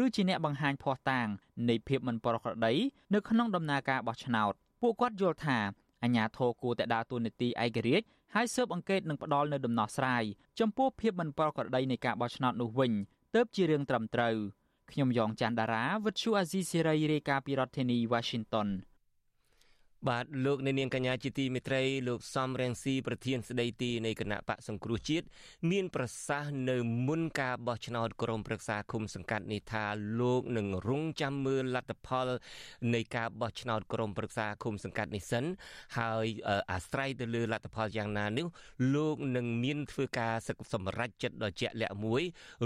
[0.02, 1.28] ឬជាអ្នកបង្ហាញភ័ស្តុតាង
[1.70, 2.74] នៃភាពមិនប្រក្រតី
[3.14, 5.58] នៅក្នុងដំណើរការបោះឆ្នោតពួកគាត់យល់ថា
[6.04, 10.24] អាជ្ញាធរគួរតែដើរតួនាទីឯករាជ្យហើយស៊ើបអង្កេតនិងផ្ដាល់នៅដំណោះស្រាយ
[10.60, 12.92] ចំពោះភាពមិនប្រក្រតីនៃការបោះឆ្នោតនោះវិញ
[13.36, 14.36] ទើបជារឿងត្រឹមត្រូវ
[14.92, 18.68] ខ្ញុំយ៉ងច័ន្ទដារាវិទ្យុអាស៊ីសេរីរាយការណ៍ពីរដ្ឋធានី Washington
[20.10, 25.26] បាទលោកអ្នកនាងកញ្ញាជាទីមេត្រីលោកសំរងស៊ីប្រធានស្ដីទីនៃគណៈបកសង្គ្រោះជាតិ
[25.72, 29.86] មាន ប្រសាសន៍នៅមុនការបោះឆ្នោតក្រុមប្រឹក្សាគុំសង្កាត់នេះថា
[30.20, 32.28] លោកនឹងរងចាំមើលលទ្ធផល
[32.94, 35.44] នៃការបោះឆ្នោតក្រុមប្រឹក្សាគុំសង្កាត់នេះសិន
[35.98, 36.26] ហើយ
[36.72, 38.48] អាស្រ័យទៅលើលទ្ធផលយ៉ាងណានេះ
[38.96, 40.34] លោកនឹងមានធ្វើការ
[40.74, 42.22] សម្រេចចិត្តដ៏ជាក់លាក់មួយ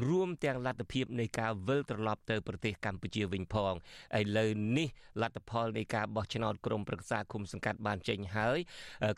[0.07, 3.73] រួមទាំងលទ្ធភាពនៃការវិលត្រឡប់ទៅប្រទេសកម្ពុជាវិញផង
[4.19, 4.87] ឥឡូវនេះ
[5.21, 8.59] លទ្ធផលនៃការបោះឆ្នោតក្រុមប្រឹក្សាឃុំសង្កាត់បានចេញហើយ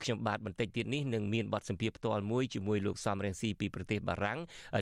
[0.04, 4.40] ខ្ញុំបាទបន្តិចទៀតនេះនឹងមានបទសម្ភាសផ្ទាល់មួយជាមួយលោកសំរងស៊ីពីប្រទេសបារាំង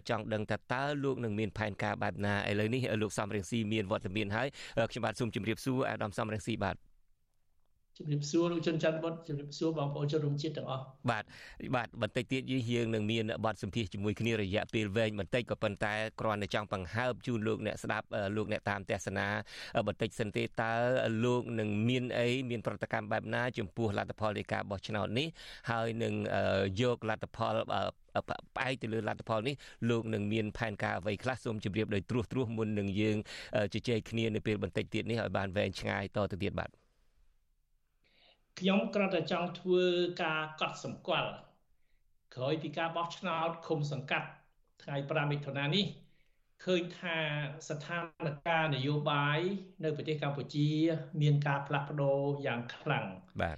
[0.10, 4.48] ចង់ដឹងថាតើលោកនឹងមានផែនការបែបណាឥឡូវនេះលោកសំរងស៊ីមានវត្តមានហើយ
[4.92, 6.88] ខ្ញុំបាទសូមជម្រាបសួរអាដាមសំរងស៊ីបាទ
[8.00, 11.24] ជំរាបសួរលោកជនច័ន្ទបុតជំរាបសួរបងប្អូនជនរួមជាតិទាំងអស់បាទ
[11.76, 19.28] បាទបន្តិចទៀតយើងនឹងមានបទសម្ភាសជាមួយគ្នារយៈពេលវែងបន្តិចក៏ប៉ុន្តែគ្រាន់តែចង់បង្ហើបជូនលោកអ្នកស្ដាប់លោកអ្នកតាមទស្សនា
[19.88, 20.74] បន្តិចសិនទេតើ
[21.26, 25.28] លោកនឹងមានអីមានប្រតិកម្មបែបណា ចំពោះលទ្ធផលនៃការបោះឆ្នោតនេះ
[25.72, 26.14] ហើយនឹង
[26.82, 27.56] យកលទ្ធផល
[28.56, 29.56] ផ្អែកទៅលើលទ្ធផលនេះ
[29.90, 33.18] លោកនឹងមានផែនការអ្វីខ្លះសូមជម្រាបដោយត្រួសត្រាសមុននឹងយើង
[33.74, 36.72] ជជែកគ្នានៅពេលបន្តិចទៀតនេះឲ្យបានវែងឆ្ងាយតទៅទៀតបាទ
[38.60, 39.84] ខ្ញុំគ្រាន់តែចង់ធ្វើ
[40.24, 41.32] ការកត់សម្គាល់
[42.36, 44.28] ក្រោយពីការបោះឆ្នោតឃុំសង្កាត់
[44.84, 45.86] ថ្ងៃ5មិថុនានេះ
[46.65, 47.17] ឃើញថា
[47.69, 49.39] ស្ថានភាពនយោបាយ
[49.84, 50.69] នៅប្រទេសកម្ពុជា
[51.22, 53.06] មានការផ្លាស់ប្ដូរយ៉ាងខ្លាំង
[53.41, 53.58] បាទ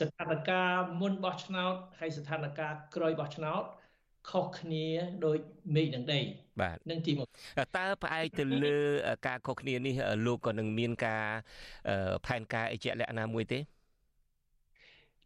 [0.00, 3.62] ស្ថានភាពមុនបោះឆ្នោតហើយស្ថានភាពក្រោយបោះឆ្នោត
[4.30, 4.86] ខុសគ្នា
[5.26, 5.36] ដោយ
[5.74, 6.20] មេឃនឹងដី
[6.60, 7.26] បាទនឹងទីមក
[7.76, 8.78] តើផ្អែកទៅលើ
[9.26, 9.94] ការខុសគ្នានេះ
[10.26, 11.24] លោកក៏នឹងមានការ
[12.26, 13.60] ផែនការអីជាក់លាក់ណាមួយទេ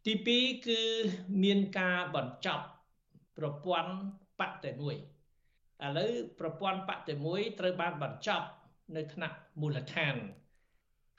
[0.05, 0.81] ទី2គឺ
[1.43, 2.65] មានការបញ្ចប់
[3.37, 3.91] ប្រព័ន្ធ
[4.39, 4.95] បកតែមួយ
[5.85, 8.47] ឥឡូវប្រព័ន្ធបកតែមួយត្រូវបានបញ្ចប់
[8.95, 10.15] នៅថ្នាក់មូលដ្ឋាន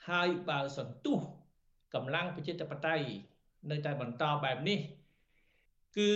[0.09, 1.19] ហើយបើសន្ទុះ
[1.93, 3.05] កម្លាំងប្រជាធិបតេយ្យ
[3.71, 4.79] នៅតែបន្តបែបនេះ
[5.97, 6.11] គឺ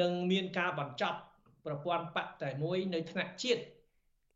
[0.00, 1.18] នឹងមានការបញ្ចប់
[1.64, 3.62] ប្រព័ន្ធបកតែមួយនៅថ្នាក់ជាតិ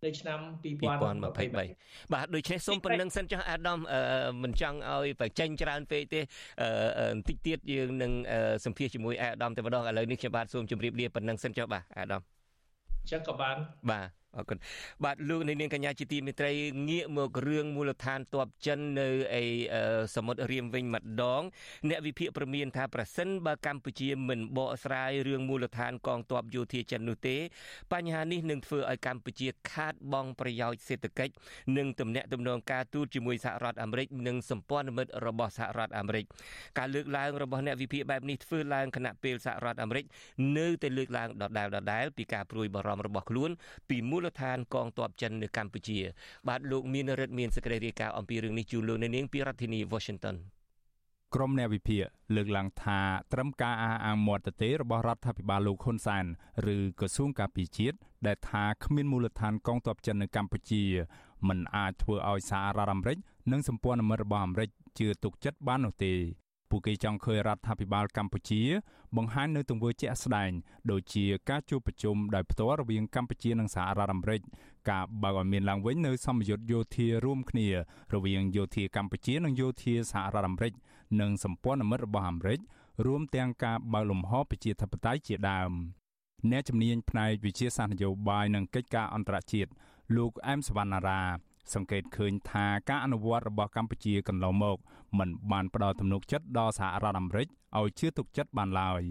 [0.04, 3.78] នៅឆ្នាំ2023បាទដូច្នេះសូមប៉ុណ្្នឹងសិនចុះអាដាម
[4.42, 8.12] មិនចង់ឲ្យបញ្ចេញច្រើនពេកទេបន្តិចទៀតយើងនឹង
[8.64, 12.22] សម្ភាសជាមួយអាដាមតែម្ដងឥឡូវនេះខ្ញុំបាទសូមជម្រាបលាប៉ុណ្្នឹងសិនចុះបាទអាដាម
[13.10, 13.56] ចឹងក៏បាន
[13.90, 14.58] បាទ អរគុណ
[15.04, 16.52] បាទលោកនាងកញ្ញាជាទីមេត្រី
[16.90, 19.08] ងាកមករឿងមូលដ្ឋានទ័ពចិននៅ
[19.40, 19.44] ឯ
[20.14, 21.42] សមុទ្ររៀមវិញម្ដង
[21.88, 27.36] អ្នកវិភាគប្រមានថាប្រសិនបើកម្ពុជាមិនបកស្រាយរឿងមូលដ្ឋានកងទ័ពយោធាចិននោះទេ
[27.92, 31.32] បញ្ហានេះនឹងធ្វើឲ្យកម្ពុជាខាតបង់ប្រយោជន៍សេដ្ឋកិច្ច
[31.76, 36.24] និងទំនាក់ទំនងការទូតជាមួយសហរដ្ឋអាមេរិកនិងសម្ព័ន្ធមិត្តរបស់សហរដ្ឋអាមេរិក
[36.78, 40.04] ការលើកឡើងរបស់អ្នកវិភាគបែបនេះធ្វើឡើងគណៈពេលសហរដ្ឋអាមេរិក
[40.58, 43.50] នៅតែលើកឡើងដដែលដដែលពីការព្រួយបារម្ភរបស់ខ្លួន
[43.90, 45.98] ពីមូលដ្ឋានកងទ័ពចិននៅកម្ពុជា
[46.48, 50.36] បាទលោកមានរិទ្ធមានសេចក្តីរាយការណ៍អំពីរឿងនេះជូនលោកនៅនាងពីរដ្ឋធានី Washington
[51.34, 52.02] ក្រមអ្នកវិភាគ
[52.36, 53.00] លើកឡើងថា
[53.32, 56.24] ត្រឹមការអះអាងមាត់ទទេរបស់រដ្ឋាភិបាលលោកហ៊ុនសែន
[56.74, 60.82] ឬក្រសួងការពារជាតិដែលថាគ្មានមូលដ្ឋានកងទ័ពចិននៅកម្ពុជា
[61.48, 63.18] មិនអាចធ្វើឲ្យសហរដ្ឋអាមេរិក
[63.52, 66.12] និងសម្ព័ន្ធមិត្តរបស់អាមេរិកជឿទុកចិត្តបាននោះទេ
[66.72, 68.62] ពួកគេចង់ឃើញរដ្ឋាភិបាលកម្ពុជា
[69.16, 70.50] បង្ហាញនៅទង្វើជាក់ស្ដែង
[70.90, 74.40] ដូចជាការជួបប្រជុំដោយផ្ទាល់រវាងកម្ពុជានិងសហរដ្ឋអាមេរិក
[74.90, 77.68] ការបើកឲ្យមានឡើងវិញនៅសម្ពយុទ្ធយោធារួមគ្នា
[78.14, 80.72] រវាងយោធាកម្ពុជានិងយោធាសហរដ្ឋអាមេរិក
[81.20, 82.60] និងសម្ព័ន្ធមិត្តរបស់អាមេរិក
[83.06, 85.72] រួមទាំងការបើកលំហប្រជាធិបតេយ្យជាដើម
[86.50, 89.70] អ្នកជំនាញផ្នែកវិជាសាស្ត្រនយោបាយនិងកិច្ចការអន្តរជាតិ
[90.16, 91.22] លោកអែមសវណ្ណារា
[91.74, 94.78] សង្កេតឃើញថាការអនុវត្តរបស់កម្ពុជាកន្លងមក
[95.18, 97.48] មិនបានផ្ដល់ទំនុកចិត្តដល់សហរដ្ឋអាមេរិក
[97.78, 99.02] ឲ្យជឿទុកចិត្តបានឡើយ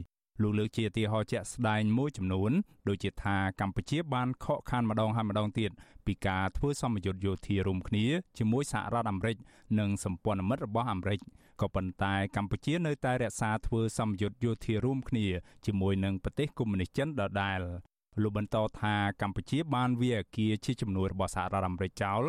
[0.42, 2.52] លោកលើកជាទីហោជាក់ស្ដែងមួយចំនួន
[2.88, 5.72] ដូចជាថាកម្ពុជាបានខកខានម្ដងហើយម្ដងទៀត
[6.06, 8.06] ពីការធ្វើសម្ពយុទ្ធយោធារួមគ្នា
[8.38, 9.38] ជាមួយសហរដ្ឋអាមេរិក
[9.80, 11.20] និងសម្ព័ន្ធមិត្តរបស់អាមេរិក
[11.62, 15.26] ក៏ប៉ុន្តែកម្ពុជានៅតែរក្សាធ្វើសម្ពយុទ្ធយោធារួមគ្នា
[15.66, 17.60] ជាមួយនឹងប្រទេសកុម្មុយនីសចិនដដែល
[18.22, 22.24] លោកបន្តថាកម្ពុជាបានវាអាគារជាជំនួយរបស់សហរដ្ឋអាមេរិកចោល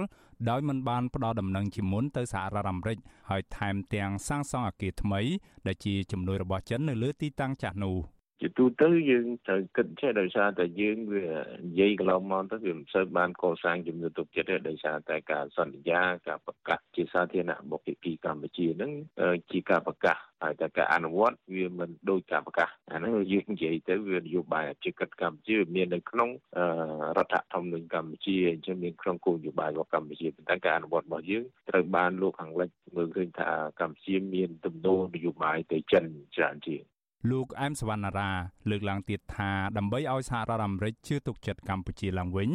[0.49, 2.99] ដោយមិនបានផ្ដល់ដំណឹងជាមុនទៅសហរដ្ឋអាមេរិក
[3.31, 5.21] ហើយថែមទាំងសាងសង់អគារថ្មី
[5.67, 7.97] ដែលជាជំនួយរបស់ចិននៅលើទីតាំងចាស់នោះ
[8.45, 11.27] ជាទូទៅយើងត្រូវគិតចេះដោយសារតែយើងវា
[11.65, 18.93] និយាយកន្លងមកទៅវាមិនសូវបានកសាងជំនឿទុកចិត្តទេដោយសារតែការសន្យាការប្រកាសជាសាធារណៈរបស់ភាគីកម្ពុជាហ្នឹង
[19.51, 26.31] ជាការប្រកាសហើយតែការអនុវត្តវាមិនដូចការប្រកាសអាហ្នឹងយើងនិយាយទៅវានយោបាយអភិកិច្ចកម្ពុជាមាននៅក្នុង
[27.17, 33.49] រដ្ឋធម្មនុញ្ញកម្ពុជាអញ្ចឹងមានក្នុងគោលនយោបាយរបស់កម្ពុជាប៉ុន្តែការអនុវត្តរបស់យើងត្រូវបានលោកខាងលិចមើលឃើញថា
[33.81, 36.05] កម្ពុជាមានទំនោរនយោបាយទៅចិន
[36.37, 36.83] ច្រើនជាង
[37.31, 38.31] លោកអែមសវណ្ណារា
[38.71, 42.51] លើកឡើងទៀតថាដើម្បីឲ្យសហរដ្ឋអាមេរិកជឿទុកចិត្តកម្ពុជាឡើងវិញ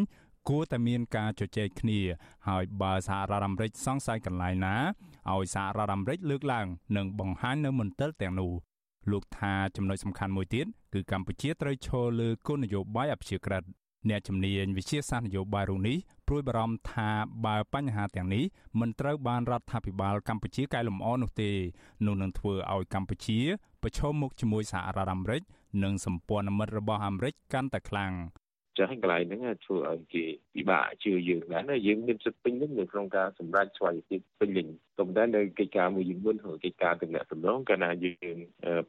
[0.49, 1.99] គួរតែមានការជជែកគ្នា
[2.47, 4.75] ហើយបើសហរដ្ឋអាមេរិកសង្ស័យកន្លែងណា
[5.31, 8.51] ឲ្យសហរដ្ឋអាមេរិកលើកឡើងនិងបង្ហាញនៅមន្ទិលទាំងនោះ
[9.11, 13.63] លោកថាចំណុចសំខាន់មួយទៀតគឺកម្ពុជាត្រូវឈរលើគោលនយោបាយអព្យាក្រឹត
[14.09, 17.09] អ្នកជំនាញវិជាសាស្ត្រនយោបាយរូនេះព្រួយបារម្ភថា
[17.45, 18.43] បើបញ្ហាទាំងនេះ
[18.79, 21.51] មិនត្រូវបានរដ្ឋាភិបាលកម្ពុជាកែលម្អនោះទេ
[22.05, 23.39] នោះនឹងធ្វើឲ្យកម្ពុជា
[23.87, 25.41] ប្រឈមមុខជាមួយសហរដ្ឋអាមេរិក
[25.83, 28.11] និងសម្ព័ន្ធមិត្តរបស់អាមេរិកកាន់តែខ្លាំង
[28.79, 38.37] ចឹងកន្លែងហ្នឹងធ្វើឲ្យគេពិបាកជឿយើងដែរណាយើងមានសិទ្ធិពេញលេញនៅក្នុងការសម្រេចស្វ័យភាពពេញលេញក៏ ប៉ុន្តែនៅកិច្ចការមួយយើងមុនឬកិច្ចការទំនាក់ទំនងកាលណាយើង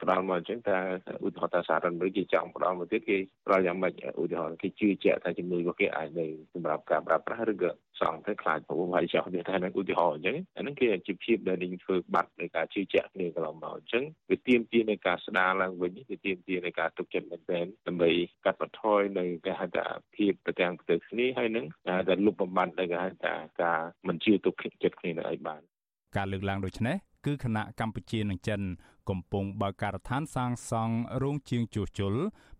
[0.01, 0.79] ផ្ដល់មកអញ្ចឹងថា
[1.25, 18.11] ឧទាហរណ៍ថាសាររដ្ឋអាមេរិកគេចង់ផ្ដល់មកទៀតគេផ្ដល់យ៉ាងម៉េចឧទាហរណ៍គេជឿជាក់ថាជំនួយរបស់គេអាចនៅសម្រាប់ការប្រើប្រាស់ឬក៏សងទៅខ្លាចប្រវត្តិចោលទៀតតែនៅឧទាហរណ៍អញ្ចឹងអាហ្នឹងគេអាជីវភាពដែលយើងធ្វើបាត់នៃការជឿជាក់គ្នាកន្លងមកអញ្ចឹងវាទាមទារនៃការស្ដារឡើងវិញវាទាមទារនៃការទុកចិត្តមែនទែនដើម្បី
[18.45, 21.67] កាត់បន្ថយនៅគេហៅថាភាពប្រទាំងប្រទើគ្នាហើយនឹង
[22.09, 25.63] តែលុបបំបាត់ដែលគេហៅថាការមិនជឿទុកចិត្តគ្នានៅឲ្យបាន
[26.17, 28.61] ការលើកឡើងដូចនេះគឺគណៈកម្ពុជានិងចិន
[29.11, 32.15] កំពុងបើកការដ្ឋានសាងសង់រោងជាងជួសជុល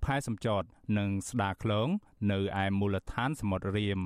[0.05, 0.63] ផែសម្ចត
[0.99, 1.89] និងស្ដារខ្លង
[2.33, 4.01] នៅឯមូលដ្ឋានសមុទ្ររៀម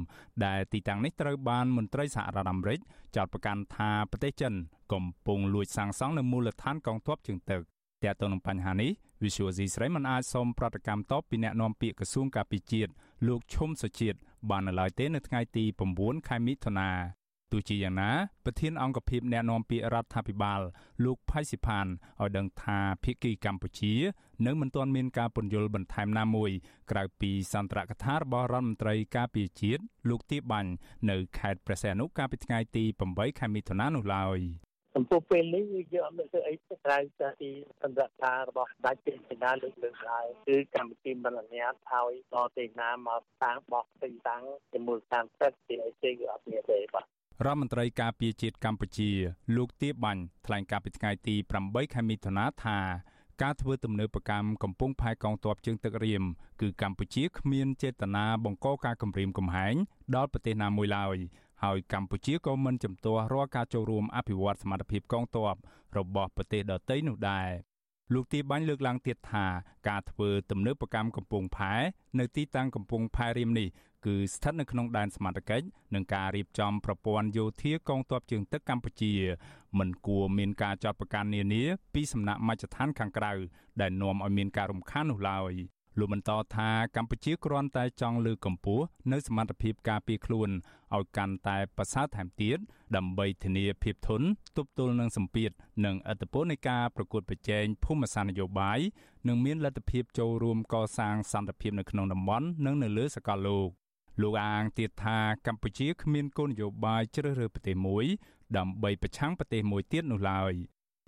[0.44, 2.80] ដែលទីតាំងនេះត្រូវបានមន្ត្រីសហរដ្ឋអាមេរិក
[3.16, 4.54] ចោទប្រកាន់ថាប្រទេសចិន
[4.92, 7.60] កំពុងលួចសាងសង់នៅមូលដ្ឋានកងទ័ពជើងទឹក
[8.02, 8.90] តែទៅនឹងបញ្ហានេះ
[9.22, 12.90] Visual C ស្រីមិនអាចសូមប្រតិកម្មតបពីអ្នកនាំពាក្យក្រសួងការពារជាតិ
[13.26, 14.18] លោកឈុំសុជាតិ
[14.50, 15.64] បាននៅឡើយទេនៅថ្ងៃទី
[15.96, 16.90] 9ខែមិថុនា
[17.52, 18.10] ទោះជាយ៉ាងណា
[18.44, 20.60] ប្រធានអង្គភិបអ្នកណែនាំពាក្យរដ្ឋាភិបាល
[21.04, 21.86] លោកផៃស៊ីផាន
[22.20, 23.94] ឲ្យដឹងថាភៀកគីកម្ពុជា
[24.46, 26.50] នៅមិនទាន់មានការពន្យល់បន្ថែមណាមួយ
[26.90, 30.70] ក្រៅពីសន្ទរកថារបស់រដ្ឋមន្ត្រីការពារជាតិលោកទៀបបាញ់
[31.10, 34.40] នៅខេត្តព្រះសីហនុកាលពីថ្ងៃទី8ខែមិថុនានោះឡើយ
[34.96, 36.98] ចំពោះពេលនេះយើងអត់មានធ្វើអីក្រៅ
[37.40, 37.50] ពី
[37.82, 47.06] សន្ទរកថារបស់ដាច់ពីសេនាលើកលើកឡើងគឺកម្ពុជាមិនអនុញ្ញាតឲ្យដល់ទេណាមកតាំងបោះទីតាំងជាមូលដ្ឋានព្រឹកទីអីទេគឺអត់មានទេបាទ
[47.46, 49.10] រដ្ឋមន្ត្រីការពារជាតិកម្ពុជា
[49.56, 52.78] លោកទៀបបាញ់ថ្លែងការពីថ្ងៃទី8ខែមិថុនាថា
[53.42, 56.22] ការធ្វើទំនើបកម្មកំពុងផែកងទ័ពជើងទឹករៀម
[56.60, 59.74] គឺកម្ពុជាគ្មានចេតនាបង្កការគំរាមកំហែង
[60.14, 61.16] ដល់ប្រទេសណាមួយឡើយ
[61.62, 65.54] ហើយកម្ពុជាក៏មិនជំទាស់រាល់ការចូលរួមអភិវឌ្ឍសមត្ថភាពកងទ័ព
[65.98, 67.48] របស់ប្រទេសដទៃនោះដែរ
[68.14, 69.46] លោកទីបាញ់លើកឡើងទៀតថា
[69.88, 71.72] ការធ្វើទំនើបកម្មកំពង់ផែ
[72.18, 73.68] នៅទីតាំងកំពង់ផែរៀមនេះ
[74.06, 79.12] គឺស្ថិតនៅក្នុងដែនសមត្ថកិច្ចនឹងការរៀបចំប្រព័ន្ធយោធាកងទ័ពជើងទឹកកម្ពុជា
[79.78, 81.62] មិនគួរមានការចាត់ប្រកាន់នានា
[81.94, 83.32] ពីសំណាក់មជ្ឈដ្ឋានខាងក្រៅ
[83.80, 85.52] ដែលនាំឲ្យមានការរំខាននោះឡើយ
[85.98, 90.50] លោកបន្តថាកម្ពុជាគ្រាន់តែចង់លើកកម្ពស់នៅសមត្ថភាពការពារខ្លួន
[90.96, 92.58] ឲ្យកាន់តែប្រសើរថែមទៀត
[92.96, 95.50] ដើម្បីធានាភាពធន់ទប់ទល់នឹងសម្ពាធ
[95.84, 98.78] និងឥទ្ធិពលនៃការប្រកួតប្រជែងភូមិសាស្ត្រនយោបាយ
[99.28, 103.81] និងមានលទ្ធភាពចូលរួមកសាងសន្តិភាពនៅក្នុងតំបន់និងនៅលើសកលលោក
[104.20, 108.04] លោកអាងទៀតថាកម្ពុជាគ្មានគោលនយោបាយជ្រើសរើសប្រទេសមួយ
[108.56, 110.52] ដើម្បីប្រឆាំងប្រទេសមួយទៀតនោះឡើយ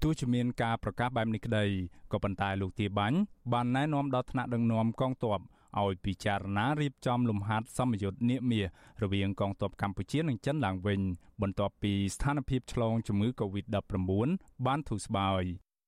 [0.02, 1.64] ទោះជាមានការប្រកាសបែបនេះក្តី
[2.12, 3.18] ក៏ប៉ុន្តែលោកទាបាញ់
[3.52, 5.40] បានណែនាំដល់ថ្នាក់ដឹកនាំកងទ័ព
[5.82, 8.66] ឲ្យពិចារណារៀបចំលំហាត់សម្ពយុទ្ធនាមាស
[9.02, 11.00] រវាងកងទ័ពកម្ពុជានិងចិនឡើងវិញ
[11.42, 14.28] បន្ទាប់ពីស្ថានភាពឆ្លងជំងឺ Covid-19
[14.66, 15.44] បានធូរស្បើយ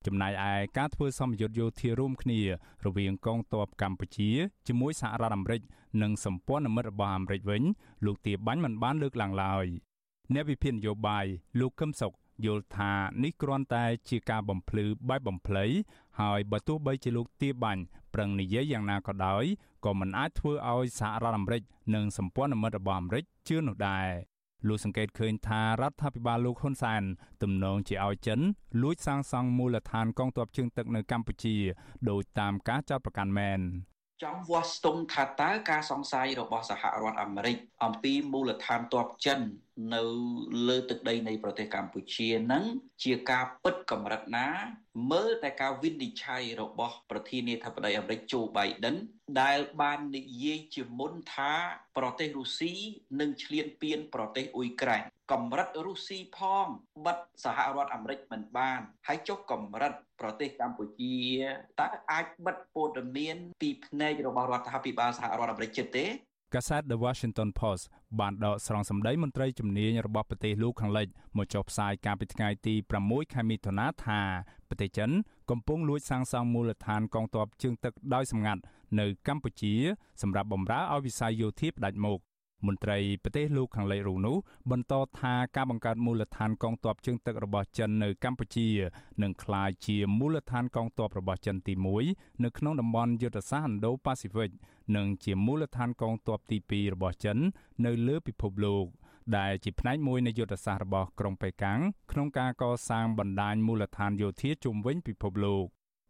[0.06, 2.40] ចំណែកឯការធ្វើសម្ពយុទ្ធយោធារួមគ្នា
[2.84, 4.30] រវាងកងទ័ពកម្ពុជា
[4.66, 5.62] ជាមួយសហរដ្ឋអាមេរិក
[6.02, 7.62] និងសម្ព័ន្ធមិត្តរបស់អាមេរិកវិញ
[8.06, 9.66] លោកទាបាញ់មិនបានលើកឡើងឡើយ
[10.34, 11.26] អ្នកវិភាគនយោបាយ
[11.60, 12.12] លោកកឹមសុខ
[12.44, 12.92] យល់ថា
[13.22, 15.64] នេះគ្រាន់តែជាការបំភ្លឺបែបបំភ្លៃ
[16.20, 17.82] ហើយបើទោះបីជាលោកទាបាញ់
[18.14, 19.44] ប្រឹងនិយាយយ៉ាងណាក៏ដោយ
[19.84, 21.62] ក៏មិនអាចធ្វើឲ្យសហរដ្ឋអាមេរិក
[21.94, 24.08] និងសម្ព័ន្ធមិត្តរបស់អាមេរិកជឿនោះដែរ
[24.68, 27.02] លោកសង្កេតឃើញថារដ្ឋាភិបាលលោកហ៊ុនសែន
[27.42, 28.40] ទំនងជាឲ្យចិន
[28.82, 31.56] លួចសាងសង់មូលដ្ឋានកងទ័ពជើងទឹកនៅកម្ពុជា
[32.10, 33.60] ដោយតាមការចាត់ប្រកាន់មែន
[34.22, 39.40] ចង់វាស់ស្ទង់ថាតើការសង្ស័យរបស់សហរដ្ឋអាមេរិកអំពីមូលដ្ឋានទ័ពចិន
[39.94, 40.02] នៅ
[40.68, 42.64] លើទឹកដីនៃប្រទេសកម្ពុជានឹង
[43.04, 44.48] ជាការពិតកម្រិតណា
[45.12, 48.94] មើលតែការវិនិច្ឆ័យរបស់ ប្រធានាធិបតីអាមេរិកជូបៃដិន
[49.42, 51.52] ដែលបាននិយាយជាមុនថា
[51.96, 52.74] ប្រទេសរុស្ស៊ី
[53.20, 56.66] នឹងឈ្លានពានប្រទេសអ៊ុយក្រែនកម្រិតរុស្ស៊ីផង
[57.06, 61.16] បិទសហរដ្ឋអាមេរិកមិនបាន ហើយចុះកម្រិតប្រទេសកម្ពុជា
[61.80, 66.06] តើអាចបិទព័ត៌មានពីផ្នែករបស់រដ្ឋាភិបាលសហរដ្ឋអាមេរិកចិត្តទេ
[66.54, 67.84] កាសែត The Washington Post
[68.20, 74.20] បានដកស្រង់សម្ដីមន្ត្រីជំនាញរបស់ប្រទេសលោកខាងលិចមកចុះផ្សាយកាលពីថ្ងៃទី6ខែមិថុនាថា
[74.68, 75.10] ប្រទេសចិន
[75.50, 78.60] កំពុងលួចសាងសង់មូលដ្ឋានកងទ័ពជើងទឹកដោយសម្ងាត់
[79.00, 79.74] នៅកម្ពុជា
[80.22, 82.20] សម្រាប់បម្រើឲ្យវិស័យយោធាផ្ដាច់មុខ
[82.66, 84.36] មន្ត្រីប្រទេសលោកខាងលិចរូនោះ
[84.70, 88.68] បន្តថាការបង្កើតមូលដ្ឋានកងទ័ពជើងទឹករបស់ចិននៅកម្ពុជា
[89.22, 91.74] នឹងក្លាយជាមូលដ្ឋានកងទ័ពរបស់ចិនទី
[92.08, 94.50] 1នៅក្នុងតំបន់យុទ្ធសាស្ត្រ Indo-Pacific
[94.96, 97.38] និងជាមូលដ្ឋានកងទ័ពទី2របស់ចិន
[97.84, 98.86] នៅលើពិភពលោក
[99.38, 101.80] ដែលជាផ្នែកមួយនៃយុទ្ធសាស្ត្ររបស់ក្រុងប៉េកាំង
[102.12, 105.66] ក្នុងការកសាងបណ្ដាញមូលដ្ឋានយោធាជុំវិញពិភពលោក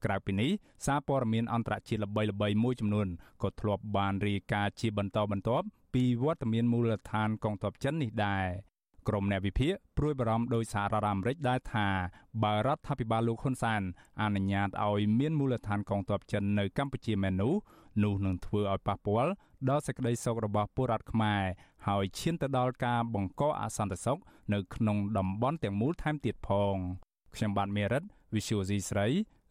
[0.07, 0.51] ក្រៅពីនេះ
[0.87, 3.09] សារព័ត៌មានអន្តរជាតិល្បីៗមួយចំនួន
[3.43, 8.47] ក៏ធ្លាប់បានរាយការណ៍ជាបន្តបន្ទាប់ពីវត្តមានមូលដ្ឋានកងទ័ពចិននេះដែរ
[9.09, 11.89] ក្រុមអ្នកវិភាគព្រួយបារម្ភដោយសហរដ្ឋអាមេរិកដែរថា
[12.43, 13.83] បើរដ្ឋាភិបាលលោកហ៊ុនសែន
[14.23, 17.55] អនុញ្ញាតឲ្យមានមូលដ្ឋានកងទ័ពចិននៅកម្ពុជាមែននោះ
[18.03, 19.33] នោះនឹងធ្វើឲ្យប៉ះពាល់
[19.69, 21.43] ដល់សេចក្តីសុខរបស់ពលរដ្ឋខ្មែរ
[21.87, 24.19] ហើយឈានទៅដល់ការបង្កអសន្តិសុខ
[24.53, 26.77] នៅក្នុងតំបន់ទាំងមូលថែមទៀតផង
[27.35, 28.03] ខ្ញុំបាទមេរិត
[28.35, 29.07] Visual C ស្រី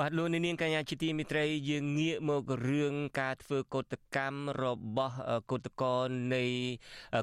[0.00, 4.64] បាទលោកនាងកញ្ញាជាទីមិត្តរីយើងងាកមករឿងការធ្វើកោតកម្មរ
[4.96, 5.16] បស់
[5.50, 6.44] កោតក្រនៃ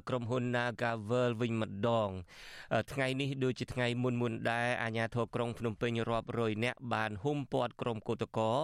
[0.07, 2.09] ក្រុមហ៊ុន Nagavel វិញម្ដង
[2.91, 8.55] ថ្ងៃនេះដូចជាថ្ងៃមុនមុនដែរអាជ្ញាធរក្រុងភ្នំពេញរាប់រយនាក់បានហុំព័ទ្ធក្រុមកោតក្រ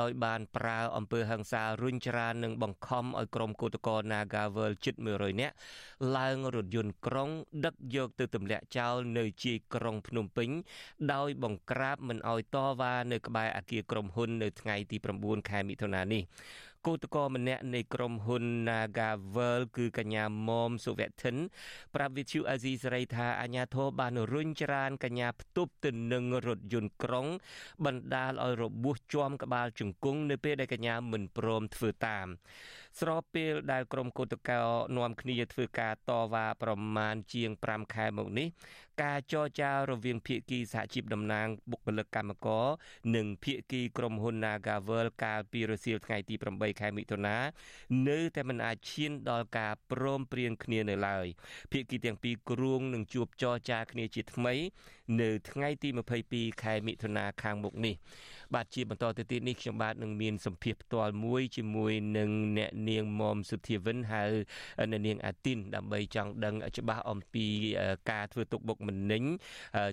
[0.00, 5.54] ដោយបានប្រើអំពើហិង្សារុញច្រាននិងបង្ខំឲ្យក្រុមកោតក្រ Nagavel ជិត100នាក់
[6.16, 7.30] ឡើងរថយន្តក្រុង
[7.64, 10.48] ដឹកយកទៅទម្លាក់ចោលនៅជាយក្រុងភ្នំពេញ
[11.12, 16.22] ដោយបង្ក្រាបមិនឲ្យតវ៉ានៅក្បែរអគារក្រុមហ៊ុននៅថ្ងៃទី9ខែមិថុនានេះ
[16.86, 21.36] គឧតកម្នាក់នៃក្រុមហ៊ុន Nagavel គឺកញ្ញាមុំសុវធិន
[21.94, 27.26] ប្រាប់វិទ្យុអាស៊ីសេរីថាអាញាធរបានរុញច្រានកញ្ញាផ្ទប់ទៅនឹងរថយន្តក្រុង
[27.84, 32.26] បណ្ដាលឲ្យរបួសជាំក្បាលជង្គង់នៅពេលដែលកញ្ញាមិនព្រមធ្វើតាម
[33.00, 34.60] ស្របពេលដែលក្រុមកោតកោ
[34.96, 38.48] នាំគ្នាធ្វើការតវ៉ាប្រមាណជាង5ខែមកនេះ
[39.02, 42.66] ការចរចារវាងភាគីសហជីពតំណាងបុគ្គលិកកម្មករ
[43.16, 47.36] និងភាគីក្រុមហ៊ុន Nagavel កាលពីរសៀលថ្ងៃទី8ខែមិថុនា
[48.08, 51.26] នៅតែមិនអាចឈានដល់ការព្រមព្រៀងគ្នានៅឡើយ
[51.72, 54.54] ភាគីទាំងពីរគ្រងនឹងជួបចរចាគ្នាជាថ្មី
[55.20, 55.88] នៅថ្ងៃទី
[56.26, 57.94] 22ខែមិថុនាខាងមុខនេះ
[58.54, 64.22] បាទជាបន្តទៅទៀតនេះខ្ញុំបាទនឹងមានសម្ភារផ្ទាល់មួយជាមួយនឹងអ្នកនាងមុំសុធាវិនហៅ
[64.90, 67.46] អ្នកនាងអាទីនដើម្បីចង់ដឹងច្បាស់អំពី
[68.10, 69.22] ការធ្វើទុកបុកម្នេញ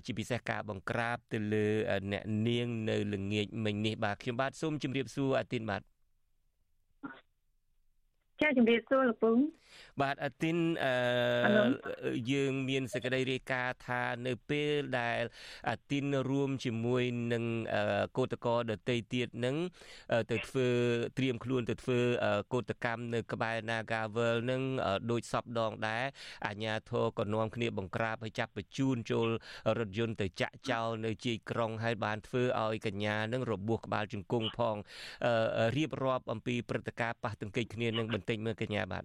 [0.04, 1.66] ជាពិសេសការបង្ក្រាបទៅលើ
[2.12, 5.82] អ្នកនាងនៅល្ងាចមិញនេះបាទខ្ញុំបាទសូមជម្រាបសួរអាទីនបាទ
[8.40, 9.38] ចាជំរាបសួរលោកពង
[10.00, 15.22] បាទអាទីនអឺយើងមានសេចក្តីរាយការណ៍ថានៅពេលដែល
[15.70, 17.44] អាទីនរួមជាមួយនឹង
[18.18, 19.56] កោតកោដតីទៀតនឹង
[20.30, 20.68] ទៅធ្វើ
[21.18, 22.00] ត្រៀមខ្លួនទៅធ្វើ
[22.54, 24.62] កោតកម្មនៅក្បែរ Nagavel នឹង
[25.10, 26.04] ដូចសពដងដែរ
[26.46, 29.28] អាញាធរក៏នាំគ្នាបង្ក្រាបឲ្យចាប់បញ្ជូនចូល
[29.78, 34.76] រថយន្តទៅចាក់ចោលនៅជាយក្រុងហើយបានធ្វើឲ្យកញ្ញានឹងរបួសក្បាលជង្គង់ផង
[35.76, 39.04] រៀបរាប់អំពីព្រឹត្តិការណ៍ប៉ះទង្គិចគ្នានឹងបន្តិចមើលកញ្ញាបាទ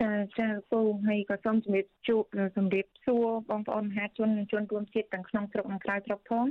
[0.00, 2.24] ចាចាពូហើយក៏សូមជម្រាបជួប
[2.56, 6.46] ជំរាបសួរបងប្អូនមហាជនជនរួមជាតិទាំងក្នុងស្រុកនិងក្រៅស្រុកផង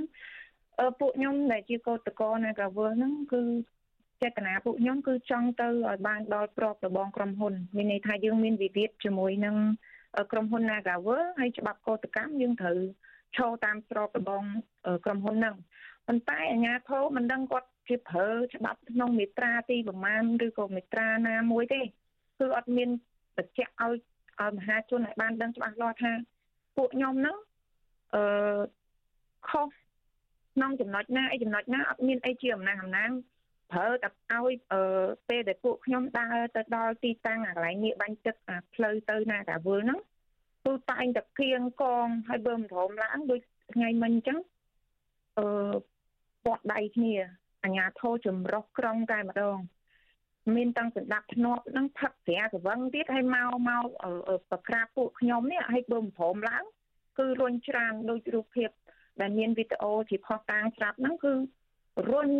[0.80, 3.42] អឺពួកខ្ញុំដែលជាកោតក្រនៅកាវើហ្នឹងគឺ
[4.22, 9.56] ចេតនាពួកខ្ញុំគឺចង់ទៅឲ្យបានដល់ប្របរបងក្រុមហ៊ុនមានន័យថាយើងមានវិវាទជាមួយនឹង
[10.32, 12.78] ក្រុមហ៊ុន Nagawer ហើយច្បាប់កោតកម្មយើងត្រូវ
[13.36, 14.42] ឈរតាមស្របរបង
[15.04, 15.56] ក្រុមហ៊ុនហ្នឹង
[16.06, 21.80] ប៉ុន្តែអាជ្ញាធរមិនដឹងគាត់ ជាប្រើច្បាប់ក្នុងមេត្រាទីប្រមាណឬក៏មេត្រាណាមួយទេ
[22.38, 22.88] គឺអត់មាន
[23.36, 23.94] បញ្ជាក់ឲ្យ
[24.40, 26.12] ឲ្យមហាជនឲ្យបានដឹងច្បាស់លាស់ថា
[26.76, 27.36] ពួកខ្ញុំហ្នឹង
[28.14, 28.60] អឺ
[29.48, 29.66] ខុស
[30.54, 33.10] ក្នុងចំណុចណាអីចំណុចណាអត់មានអីជាអំណះអំណាង
[33.72, 40.00] ប្រើតែឲ្យអឺពេលដែលពួកខ្ញុំដើរទៅដល់ទីតាំងអាកន្លែងនេះបាញ់ទឹកអាផ្លូវទៅណាកាវលហ្នឹង
[40.66, 43.40] ទូតែងតែគៀងកងហើយបើមិនរមឡើងដូច
[43.74, 44.38] ថ្ងៃមិញអញ្ចឹង
[45.38, 45.74] អឺ
[46.44, 47.14] ពាត់ដៃគ្នា
[47.66, 49.58] អាញាធោចម្រុះក្រុងតែម្ដង
[50.56, 53.84] មានតាំងសម្ដាប់ធ្នាប់នឹងផឹកស្រាកវឹងទៀតហើយមកមក
[54.50, 56.64] ប្រក្រាបពួកខ្ញុំនេះឲ្យបើមិនព្រមឡើង
[57.18, 58.70] គឺរុញច្រានដូចរូបភាព
[59.20, 61.32] ដែលមានវីដេអូជាផុសតាងស្រាប់ហ្នឹងគឺ
[62.12, 62.30] រុញ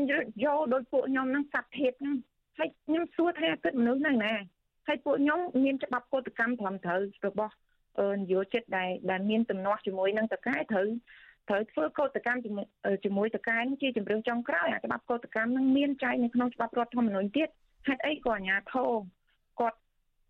[0.44, 2.16] យកដោយពួកខ្ញុំហ្នឹងសັດធៀបហ្នឹង
[2.58, 4.34] ហើយខ្ញុំសួរថាគិតមនុស្សហ្នឹងណា
[4.86, 7.54] ហើយពួកខ្ញុំមានច្បាប់កតកម្មត្រឹមត្រូវរបស់
[8.16, 10.88] នយោជិតដែលដែលមានទំនាស់ជាមួយនឹងតកែត្រូវ
[11.48, 12.40] ត្រូវធ្វើកោតកម្ម
[13.04, 17.48] ជាមួយតកែនឹងជាជំរឿនចុងក្រោយអាច្បាប់កោតកម្មនឹងមានចែងនៅក្នុងច្បាប់រដ្ឋធម្មនុញ្ញទៀត
[17.88, 18.90] ហេតុអីក៏អាជ្ញាធរ
[19.60, 19.78] គាត់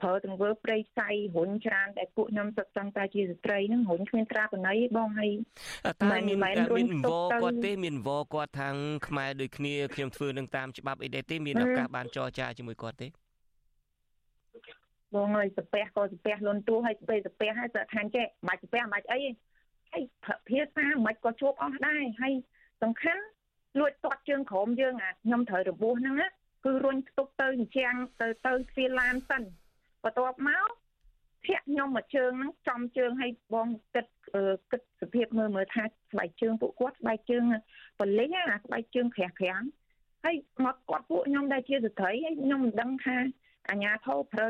[0.03, 5.33] ប្រើទង្វើព្រៃផ្សៃរុញច្រានតែពួកខ្ញុំសឹកសឹងតែជាស្ត្រីហ្នឹងរុញគ្មានត្រាបណីបងហើយ
[6.03, 7.11] តើមានមានវ
[7.43, 8.77] គាត់ទេមានវគាត់ខាង
[9.09, 13.09] ខ្មែរដូចគ្នាខ្ញុំធ្វើនឹងតាមច្បាប់អីដែរទេមានឱកាសបានចរចាជាមួយគាត់ទេ
[15.15, 19.21] បងហើយស្ពះក៏ស្ពះលន់ទួហើយស្ពះស្ពះហើយស្ថានចេះមិនស្ពះមិនអី
[19.93, 20.03] ហើយ
[20.49, 22.35] ភាសាមិនក៏ជួបអស់ដែរហើយ
[22.83, 23.23] សំខាន់
[23.79, 26.29] លួចទាត់ជើងក្រោមយើងអាខ្ញុំត្រូវរបួសហ្នឹងណា
[26.65, 29.43] គឺរុញផ្ទុកទៅអញ្ចាំងទៅទៅទ្វារឡានសិន
[30.05, 30.69] បន្ទាប់មក
[31.47, 34.07] ធាក់ខ្ញុំមួយជើងហ្នឹងចំជើងឲ្យបងគិត
[34.71, 37.45] គិតសភាពមើលមើលថាស្បែកជើងពួកគាត់ស្បែកជើង
[38.01, 39.63] បលិញអាស្បែកជើងក្រាស់ក្រាំង
[40.25, 43.17] ហើយមកគាត់ពួកខ្ញុំដែលជាស្ត្រីហើយខ្ញុំមិនដឹងថា
[43.71, 44.47] អាញាធរប្រើ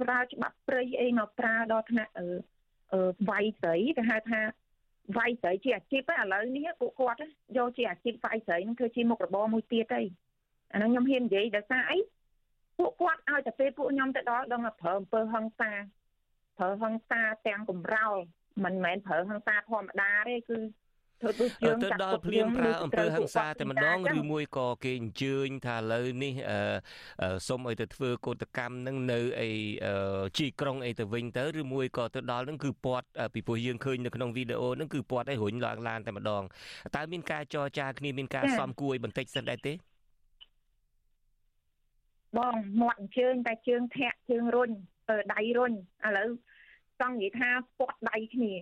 [0.00, 2.28] ប្រើច្បាប់ព្រៃអីមកប្រើដល់ថ្នាក់អឺ
[3.30, 4.40] វាយស្រីគេហៅថា
[5.16, 7.18] វាយស្រីជាអាជីពឥឡូវនេះពួកគាត់
[7.56, 10.02] យកជាអាជីពវាយស្រីនឹងធ្វើជាមុខរបរមួយទៀតទេ
[10.72, 11.98] អានោះខ្ញុំហ៊ាននិយាយដោយសារអី
[12.78, 15.72] ពួកគាត់ឲ្យតែពេលពួកខ្ញុំទៅដល់ដល់ប្រើអំពើហិង្សា
[16.58, 18.16] ប្រើហិង្សាទាំងកំរោល
[18.64, 20.80] មិនមែនប្រើហិង្សាធម្មតាទេគឺធ្វើដូចយើង
[21.82, 26.34] ទៅដល់ភ្លាមប្រើអំពើហិង្សាតែម្ដងឬមួយក៏គេអញ្ជើញថាឥឡូវនេះ
[27.48, 29.50] សុំឲ្យទៅធ្វើកោតកម្មនឹងនៅអី
[30.38, 36.42] ជីក្រុងអីទៅវិញទៅឬមួយក៏ទៅដល់នឹងគឺពាត់ពីព្រោះយើងឃើញនៅក្នុងវីដេអូនឹងគឺពាត់ឲ្យរុញឡើងឡានតែម្ដង
[36.96, 39.74] តើមានការចរចាគ្នាមានការសំគួរឲ្យបន្តិចសិនដែរទេ
[42.38, 44.70] បងមាត់អញ្ជើញតែជើងធាក់ជើងរុញ
[45.34, 46.28] ដៃរុញឥឡូវ
[47.00, 48.52] ចង់និយាយថាពាត់ដៃគ្នា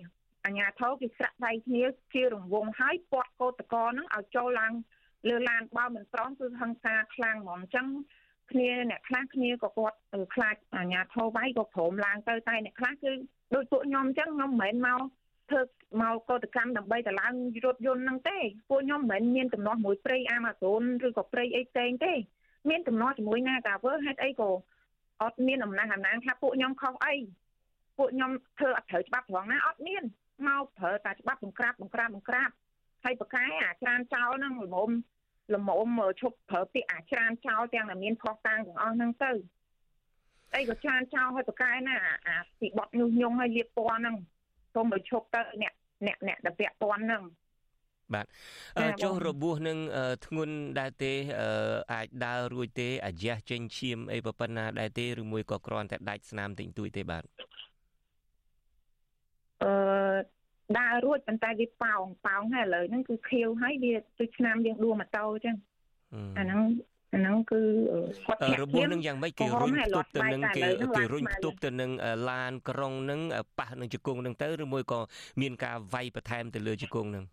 [0.45, 1.83] អញ្ញាធោគេស្រាក់ដៃគ្នា
[2.13, 4.73] ជារង្វង់ហើយពាត់កោតកហ្នឹងឲ្យចូលឡើង
[5.29, 7.87] លើឡានបើមិនប្រងគឺហឹង្សាខ្លាំងហ្មងអញ្ចឹង
[8.51, 9.97] គ្នាអ្នកខ្លះគ្នាក៏គាត់
[10.35, 13.11] ខ្លាចអាញាធោវាយក៏ព្រមឡើងទៅតែអ្នកខ្លះគឺ
[13.55, 15.01] ដូចពួកខ្ញុំអញ្ចឹងខ្ញុំមិនមែនមក
[15.49, 15.61] ធ្វើ
[16.01, 17.33] មកកោតកម្មដើម្បីទៅឡើង
[17.65, 18.37] រថយន្តហ្នឹងទេ
[18.69, 22.13] ពួកខ្ញុំមិនមែនមានទំនាស់មួយព្រៃអាម៉ាហ្សូនឬក៏ព្រៃអីផ្សេងទេ
[22.69, 24.49] មានទំនាស់ជាមួយណាកាវើហេតុអីក៏
[25.21, 27.15] អត់មានអំណះអំណាងថាពួកខ្ញុំខុសអី
[27.97, 30.03] ពួកខ្ញុំធ្វើអត់ត្រូវច្បាប់ត្រង់ណាអត់មាន
[30.47, 32.49] មកប្រើតែច្បាប់បង្ក្រាបបង្ក្រាបបង្ក្រាប
[33.03, 34.89] ហើយប្រកែអាច្រានចោលហ្នឹងល្មម
[35.55, 39.31] ល្មមឈប់ប្រើពាក្យអាច្រានចោលទាំងដែលមានខុសតាំងទាំងអស់ហ្នឹងទៅ
[40.55, 41.95] អីក៏ច្រានចោលឲ្យប្រកែណា
[42.27, 44.15] អាពីបត់ញុះញង់ឲ្យលៀបពណ៌ហ្នឹង
[44.73, 45.73] សូមឲ្យឈប់ទៅអ្នក
[46.05, 47.23] អ្នកអ្នកដែលពាក់ពណ៌ហ្នឹង
[48.13, 48.25] បាទ
[49.03, 49.77] ចុះរបួសនឹង
[50.25, 51.13] ធ្ងន់ដែរទេ
[51.93, 57.23] អាចដើររួចទេអាយះចេញឈាមអីប៉ុណ្ណាដែរទេឬមួយក៏គ្រាន់តែដាច់ស្នាមតិចតួចទេបាទ
[59.63, 60.10] អឺ
[60.79, 65.55] ដើររួចប៉ុន្តែវាប៉ោងប៉ោងហើយឥឡូវហ្នឹងគឺខៀវហើយវាដូចឆ្នាំយើងដួលម៉ូតូអញ្ចឹង
[66.39, 66.61] អាហ្នឹង
[67.13, 67.61] អាហ្នឹងគឺ
[68.25, 70.63] គាត់ធាក់របួសនឹងយ៉ាងម៉េចគេរុញផ្ទប់ទៅនឹងគេ
[70.97, 71.91] គេរុញផ្ទប់ទៅនឹង
[72.29, 73.19] ឡានក្រុងនឹង
[73.59, 74.99] ប៉ះនឹងជង្គង់នឹងទៅឬមួយក៏
[75.41, 77.23] មានការវាយបន្ថែមទៅលើជង្គង់នឹង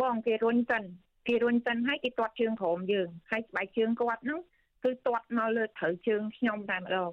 [0.00, 0.84] បងគេរុញសិន
[1.28, 4.40] គេរុញសិនហើយគេទាត់ជើងក្រោមយើងហើយស្បែកជើងគាត់ហ្នឹង
[4.84, 7.12] គឺទាត់មកលើត្រូវជើងខ្ញុំតែម្ដង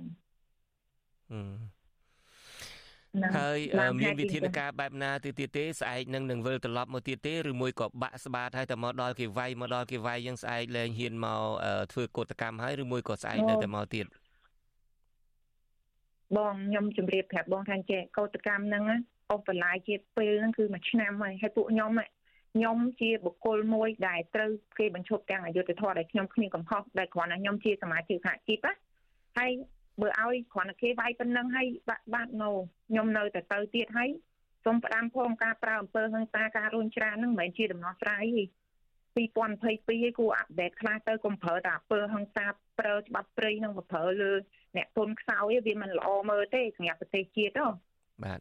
[3.37, 3.59] ហើយ
[3.99, 11.41] មានវិធានការបែបណាទៅទៀតទេស្អែកនឹងនឹងវិលត្រឡប់មកទៀតទេឬមួយក៏បាក់ស្បាតហើយតែមកដល់គេវាយមកដល់គេវាយយើងស្អែកលែងហ៊ានមក
[11.91, 14.05] ធ្វើកោតកម្មហើយឬមួយក៏ស្អែកនៅតែមកទៀត
[16.37, 18.83] បងខ្ញុំជម្រាបប្រាប់បងថាចេះកោតកម្មហ្នឹង
[19.31, 21.91] អូសបន្លាយជាពេលហ្នឹងគឺមួយឆ្នាំហើយហើយពួកខ្ញុំ
[22.55, 28.73] ខ្ញុំជាបុគ្គលមួយដែលត្រូវគេបញ្ឈប់ទាំងអយុធធម៌ដែលខ្ញុំគ្មានកំហុសដែលគ្រាន់តែខ្ញុំជាសមាជិកសហជីពណា
[29.37, 29.51] ហើយ
[30.01, 32.51] បើឲ្យគ្រាន់តែគេវាយប៉ុណ្ណឹងហើយបាក់បាត់ណូ
[32.89, 34.09] ខ្ញុំនៅតែទៅទៀតហើយ
[34.65, 38.23] សូមផ្ដាំផងការប្រើអំពើហិង្សាការរុញច្រានហ្នឹងមិនមែនជាដំណោះស្រាយ
[39.17, 42.45] ទេ2022ឯគួរអាប់ដេតខ្លះទៅកុំប្រើតែអំពើហិង្សា
[42.79, 44.31] ប្រើច្បាប់ព្រៃនឹងប្រើលើ
[44.77, 47.65] អ្នកទុនខ្សោយវាមិនល្អមើលទេសម្រាប់ប្រទេសជាតិទេ
[48.25, 48.39] បាទ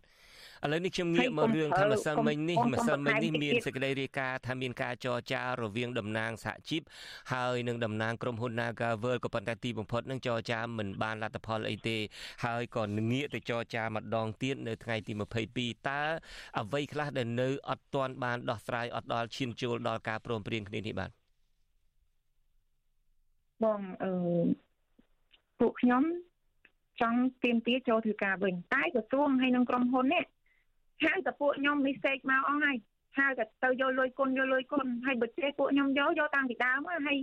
[0.65, 6.83] ឥឡូវនេះខ្ញុំងាកមករឿងថាម្សិលមិញនេះម្សិលមិញនេះមានសេចក្តីរាយការណ៍ថាមានការចរចារវាងតំណាងសហជីព
[7.33, 11.99] ហើយនឹងតំណាងក្រុមហ៊ុន Naga World ក៏ប៉ុន្តែទីបំផុតនឹងចរចាមិនបានលទ្ធផលអីទេ
[12.45, 15.13] ហើយក៏ងាកទៅចរចាម្ដងទៀតនៅថ្ងៃទី
[15.51, 16.03] 22តើ
[16.61, 21.11] អ្វីខ្លះដែលនៅអត់ទាន់បានដោះស្រាយអត់ដល់ឈានចូលដល់ការព្រមព្រៀងគ្នានេះបាទ
[23.65, 24.13] បងអឺ
[25.61, 26.03] ពួកខ្ញុំ
[27.01, 30.25] ចង់ទៀមទាចូលធ្វើការវិញតែក្រសួងហើយនឹងក្រុមហ៊ុននេះ
[31.05, 32.77] ហៅតែពួកខ្ញុំនេះសេកមកអស់ហើយ
[33.19, 37.19] ហៅតែទៅយកលុយគុណយកលុយគុណហើយបើចេះពួកខ្ញុំយកយកតាំងពីដើមហើយ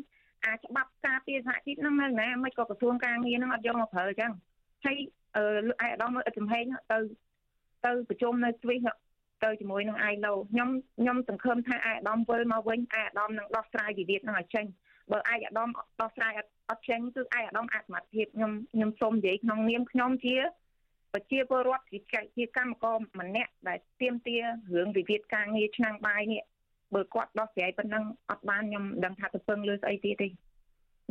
[0.46, 4.32] អាច្បាប់ការពារសហជីពហ្នឹងនៅណាមិនក៏ក្រសួងការងារហ្នឹងអត់យកមកប្រើអញ្ចឹង
[4.86, 4.98] ហើយ
[5.36, 6.98] អឺឯអាដាមអត់ចំហែងទៅ
[7.86, 8.88] ទៅប្រជុំនៅស្វីស
[9.44, 10.70] ទៅជាមួយនឹងអាយឡូខ្ញុំ
[11.00, 14.66] ខ្ញុំសង្ឃឹមថាអាយអាដាមវិលមកវិញអាយអាដាមនឹងដោះស្រាយវិវាទហ្នឹងឲ្យចេញ
[15.12, 15.70] បើអាយអាដាម
[16.02, 16.34] ដោះស្រាយ
[16.70, 20.36] អត់ចេញគឺអាយអាដាមអសមត្ថភាពខ្ញុំខ្ញុំសូមនិយាយក្នុងនាមខ្ញុំជា
[21.14, 22.00] ប្រជាពលរដ្ឋជា
[22.38, 26.44] ជាកម្មករម្នាក់ដែលទៀមទារឿងវិវាទការងារឆ្នាំបាយនេះ
[26.96, 30.28] បើគាត់ដោះស្រាយប៉ុណ្ណឹងអត់បានខ្ញុំដឹងថាទៅពឹងលើស្អីទៀតទេ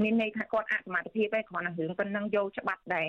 [0.03, 3.09] មានន័យថាគាត់អសមត្ថភាពឯងគ្រាន់តែរឿងប៉ុណ្ណឹងយកច្បាប់ដែរ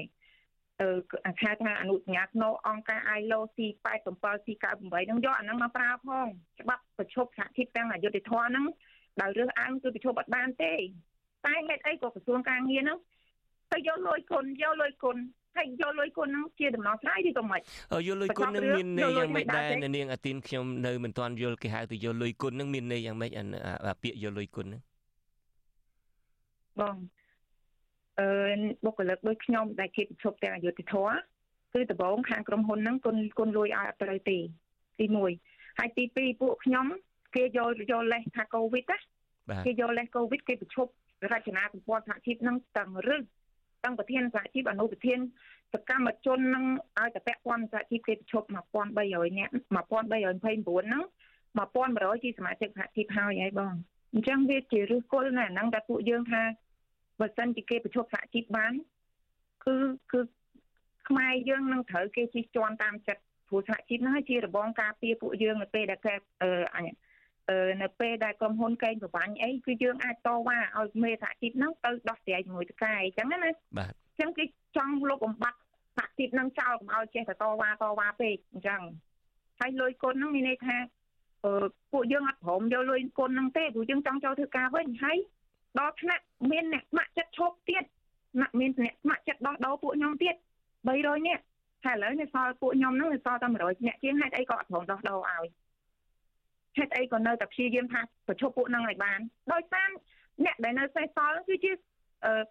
[0.82, 0.90] អឺ
[1.28, 4.08] អាខាថាអនុសញ្ញាក្នុងអង្គការ ILO C87
[4.46, 6.28] C98 ហ្នឹងយកអាហ្នឹងមកប្រើផង
[6.62, 8.66] ច្បាប់ប្រជុំសហជីពទាំងអយុធធម៌ហ្នឹង
[9.22, 10.74] ដោយរើសអើងគឺប្រជុំអត់បានទេ
[11.46, 13.00] តែហេតុអីក៏ក្រសួងការងារហ្នឹង
[13.72, 15.18] ទៅយកលុយគុណយកលុយគុណ
[15.58, 17.60] ហើយយកលុយគុណហ្នឹងជាដំណោះស្រាយឬក៏មិន
[18.08, 24.82] យកលុយគុណហ្នឹងមានន័យយ៉ាងម៉េចដែរនាងអាទីនខ្ញុំនៅមិនទាន់យល់គេហៅទៅយកលុយគុណហ្នឹងមានន័យយ៉ាងម៉េចអាពាក្យយកលុយគុណហ្នឹង
[26.80, 26.96] បង
[28.20, 28.28] អឺ
[28.86, 31.16] បុគ្គលិកដូចខ្ញុំដែលជាប្រជុំទាំងអយុធធម៌
[31.74, 34.38] គឺដំបូងខាងក្រុមហ៊ុនហ្នឹងគុណគុណលួយឲ្យអត់ត្រូវទេ
[35.00, 35.06] ទី
[35.42, 36.86] 1ហើយទី2ពួកខ្ញុំ
[37.36, 38.98] គេយកយកលេសថាកូវីដណា
[39.66, 40.88] គេយកលេសកូវីដគេប្រជុំ
[41.32, 43.24] រចនាសម្ព័ន្ធសហជីពហ្នឹងទាំងរឹស
[43.84, 45.20] ទាំងប្រធានសហជីពអនុប្រធាន
[45.74, 46.66] សកម្មជននឹង
[47.00, 48.44] ឲ្យតែពាក់ព័ន្ធសហជីពគេប្រជុំ
[48.92, 51.04] 1300នាក់1329ហ្នឹង
[51.58, 53.74] 1100ជាសមាជិកសហជីពហើយហើយបង
[54.14, 56.44] អញ្ចឹងវាជាឫសគល់ណាស់ហ្នឹងតែពួកយើងថា
[57.20, 58.74] បើសិនជាគេប្រជុំសហជីពបាន
[59.66, 59.76] គឺ
[60.12, 60.20] គឺ
[61.08, 66.86] ខ្មែរយើងនឹងត្រូវគេជិះជាន់តាមចិត្តព្រោះសហជីពហ្នឹងជារបងការពារពួកយើងនៅពេលដែលគេអឺអញ
[67.82, 73.38] នៅពេលដែលក្រុមហ៊ុនកេងប្រវាញ់អីគឺយើងអាចតវ៉ាឲ្យមេសហជីពហ្នឹងទៅដោះស្រាយជាមួយតកែអញ្ចឹងណា
[73.78, 74.44] បាទអញ្ចឹងគេ
[74.78, 75.60] ចង់លុបបំបាត់
[75.98, 78.82] សហជីពហ្នឹងចោលកុំឲ្យចេះតែតវ៉ាតវ៉ាពេកអញ្ចឹង
[79.60, 80.76] ហើយលុយគុណហ្នឹងមានន័យថា
[81.46, 85.18] អឺពួកយើងអត់ព្រមយកលុយគុណហ្នឹងទេព្រោះយើងចង់ចូលធ្វើការវិញហើយ
[85.80, 87.84] ដល់ថ្នាក់មានអ្នកស្ម័គ្រចិត្តឈប់ទៀត
[88.42, 90.36] អ្នកមានអ្នកស្ម័គ្រចិត្តដោះដូរពួកខ្ញុំទៀត
[90.82, 91.44] 300នាក់
[91.86, 95.46] ហើយឥឡូវនៅសល់ពួកខ្ញុំហ្នឹងនៅសល់តែ100នាក់ជាងហេតុអីក៏អត់ព្រមដោះដូរឲ្យ
[96.78, 99.20] ហេតុអីក៏នៅតែព្យាយាមថាប្រជុំពួកហ្នឹងឲ្យបាន
[99.54, 99.90] ដោយសារ
[100.46, 101.72] អ្នកដែលនៅសេសសល់គឺជា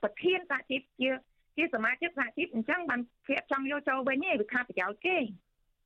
[0.03, 1.09] ប្រធានសហជីពជា
[1.57, 5.19] ជាសមាជិកសហជីពអញ្ចឹងបានភាកចង់យកចូលវិញឯងវាខាតប្រយោជន៍គេ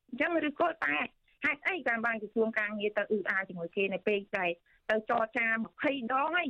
[0.09, 0.95] អញ្ចឹងឬក៏តែ
[1.43, 4.45] ហេតុអីបានបានក្រសួងការងារទៅអ៊ឺអាជាមួយគេនៅពេលតែ
[4.89, 5.45] ទៅចរចា
[5.81, 6.47] 20ដងហើយ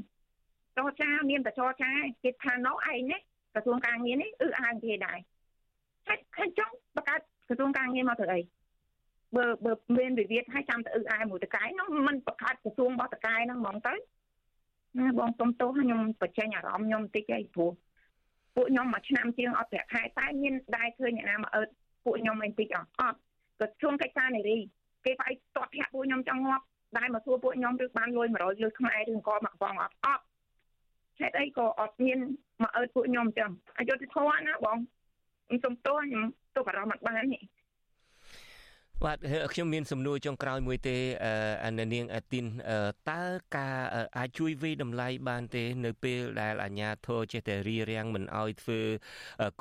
[0.78, 1.92] ចរចាមានតែចរចា
[2.24, 3.22] គេថាណោឯងនេះ
[3.54, 5.20] ក្រសួងការងារនេះអ៊ឺអាគេដែរ
[6.08, 8.40] ហេតុអញ្ចឹងបង្កើតក្រសួងការងារមកធ្វើអី
[9.36, 13.94] បើបើមានវិវាទហើយចាំទៅអ៊ឺអាមួយតកែហ្នឹងมันបង្កើតក្រសួងរបស់តកែហ្នឹងហ្មងទៅ
[15.00, 17.72] ណាបងសុំទោសខ្ញុំបញ្ចេញអារម្មណ៍ខ្ញុំបន្តិចអីព្រោះ
[18.56, 21.70] ពួកខ្ញុំមួយឆ្នាំជាងអត់ប្រាក់ខែតែមានដែរឃើញអ្នកណាមកអើត
[22.04, 23.20] ពួកខ្ញុំមិនតិចអត់អត់
[23.60, 24.58] ក៏ជួងកិច្ចការនារី
[25.06, 26.66] គេផ្អែកតតធាក់ពួកខ្ញុំចង់ងាប់
[26.98, 30.24] ដែរមកសួរពួកខ្ញុំឬបានលុយ100លុយខ្មែរឬអង្គមកកំប៉ុងអត់អត់
[31.20, 32.20] ហេតុអីក៏អត់មាន
[32.64, 34.78] មកអើតពួកខ្ញុំចឹងអយុធធម៌ណាបង
[35.48, 36.24] ខ្ញុំសុំទោសខ្ញុំ
[36.56, 37.44] ទុកអារម្មណ៍អត់បាននេះ
[39.06, 39.18] បាទ
[39.54, 40.98] ខ្ញុំមានសំណួរចុងក្រោយមួយទេ
[41.66, 42.46] អឺនាងអាទីន
[43.12, 43.24] តើ
[43.58, 43.78] ការ
[44.18, 48.80] អាចជួយវិតម្លៃបានទេ នៅពេលដែលអាជ្ញាធរចេះតែរៀបរៀងមិនអោយធ្វើ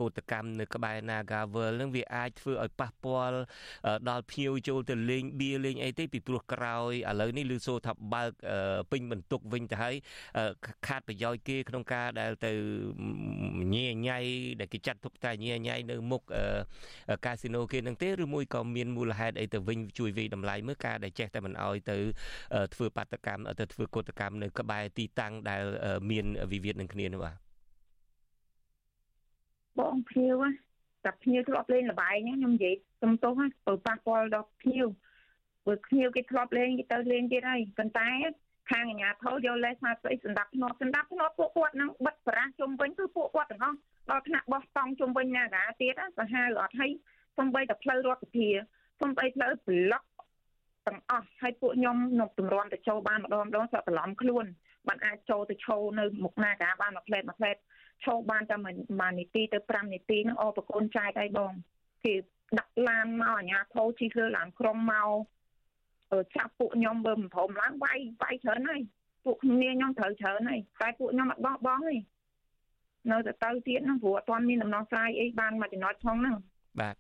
[0.00, 3.38] កោតកម្មនៅក្បែរ Nagavel នឹងវាអាចធ្វើឲ្យប៉ះពាល់
[4.08, 8.30] ដល់ភ្ញៀវចូលទៅលេងបៀលេងអីទេពីព្រោះក្រោយឥឡូវនេះឮសូរថាបើក
[8.90, 9.94] ពេញបន្ទុកវិញទៅហើយ
[10.86, 12.52] ខាតប្រយោជន៍គេក្នុងការដែលទៅ
[13.74, 14.18] ញ៉ៃញ៉ៃ
[14.60, 16.22] ដែលគេចាត់ទុកតែញ៉ៃញ៉ៃនៅមុខ
[17.24, 21.96] កាស៊ីណូគេនឹងទេឬមួយក៏មានមូលហេតុហេតុអីទៅវិញជួយវិតម្លៃមើលការដែលចេះតែមិនអោយទៅ
[22.74, 25.62] ធ្វើបាតកម្មទៅធ្វើកុតកម្មនៅក្បែរទីតាំងដែល
[26.10, 27.36] មានវិវាទនឹងគ្នានោះបាទ
[29.78, 30.42] បងភ្ញៀវ
[31.04, 33.32] តែភ្ញៀវធ្លាប់លេងលបែងខ្ញុំនិយាយសំទោស
[33.66, 34.86] ទៅប៉ះពាល់ដល់ភ្ញៀវ
[35.66, 38.08] បើភ្ញៀវគេធ្លាប់លេងគេទៅលេងទៀតហើយប៉ុន្តែ
[38.70, 43.78] ខាងអាជ្ញាធរយកលេសមកស្អីសម្ដាប់ធ្នាប់សម្ដាប់ធ្នាប់ពួកគាត់នឹងបិទប្រាស់ជុំវិញគឺពួកគាត់ទាំងអស់
[44.10, 46.90] ដល់ថ្នាក់បោះតង់ជុំវិញណាកាទៀតសាហាវអត់ហើយ
[47.38, 48.56] សំបីតែផ្លូវរដ្ឋាភិបាល
[49.00, 50.02] សំបីផ្លូវប្លុក
[50.86, 54.44] ទាំងអស់ហើយពួកខ្ញុំនៅទម្រាំទៅចូលបានម្ដងម្ដងសក់បន្លំខ្លួន
[54.88, 57.56] បានអាចចូលទៅឈោនៅមុខណាកាបានមួយផ្លែតមួយផ្លែត
[58.04, 58.74] ឈោបានតែមួយ
[59.18, 61.52] នាទីទៅ5នាទីហ្នឹងអបកូនចែកឲ្យបង
[62.04, 62.14] គេ
[62.58, 65.10] ដាក់ឡានមកអាញាធោជិះលើឡានក្រុងមក
[66.36, 68.80] ចាប់ពួកខ្ញុំបើមិនព្រមឡើងវាយវាយច្រើនហើយ
[69.24, 71.96] ពួកគ្នាខ្ញុំត្រូវច្រើនហើយតែពួកខ្ញុំអត់បោះបង់ទេ
[73.10, 76.36] នៅតែទៅទៀតហ្នឹងព្រោះអត់ទាន់មានដំណោះស្រាយអីបានមកចំណុចផងហ្នឹង
[76.80, 76.94] បាទ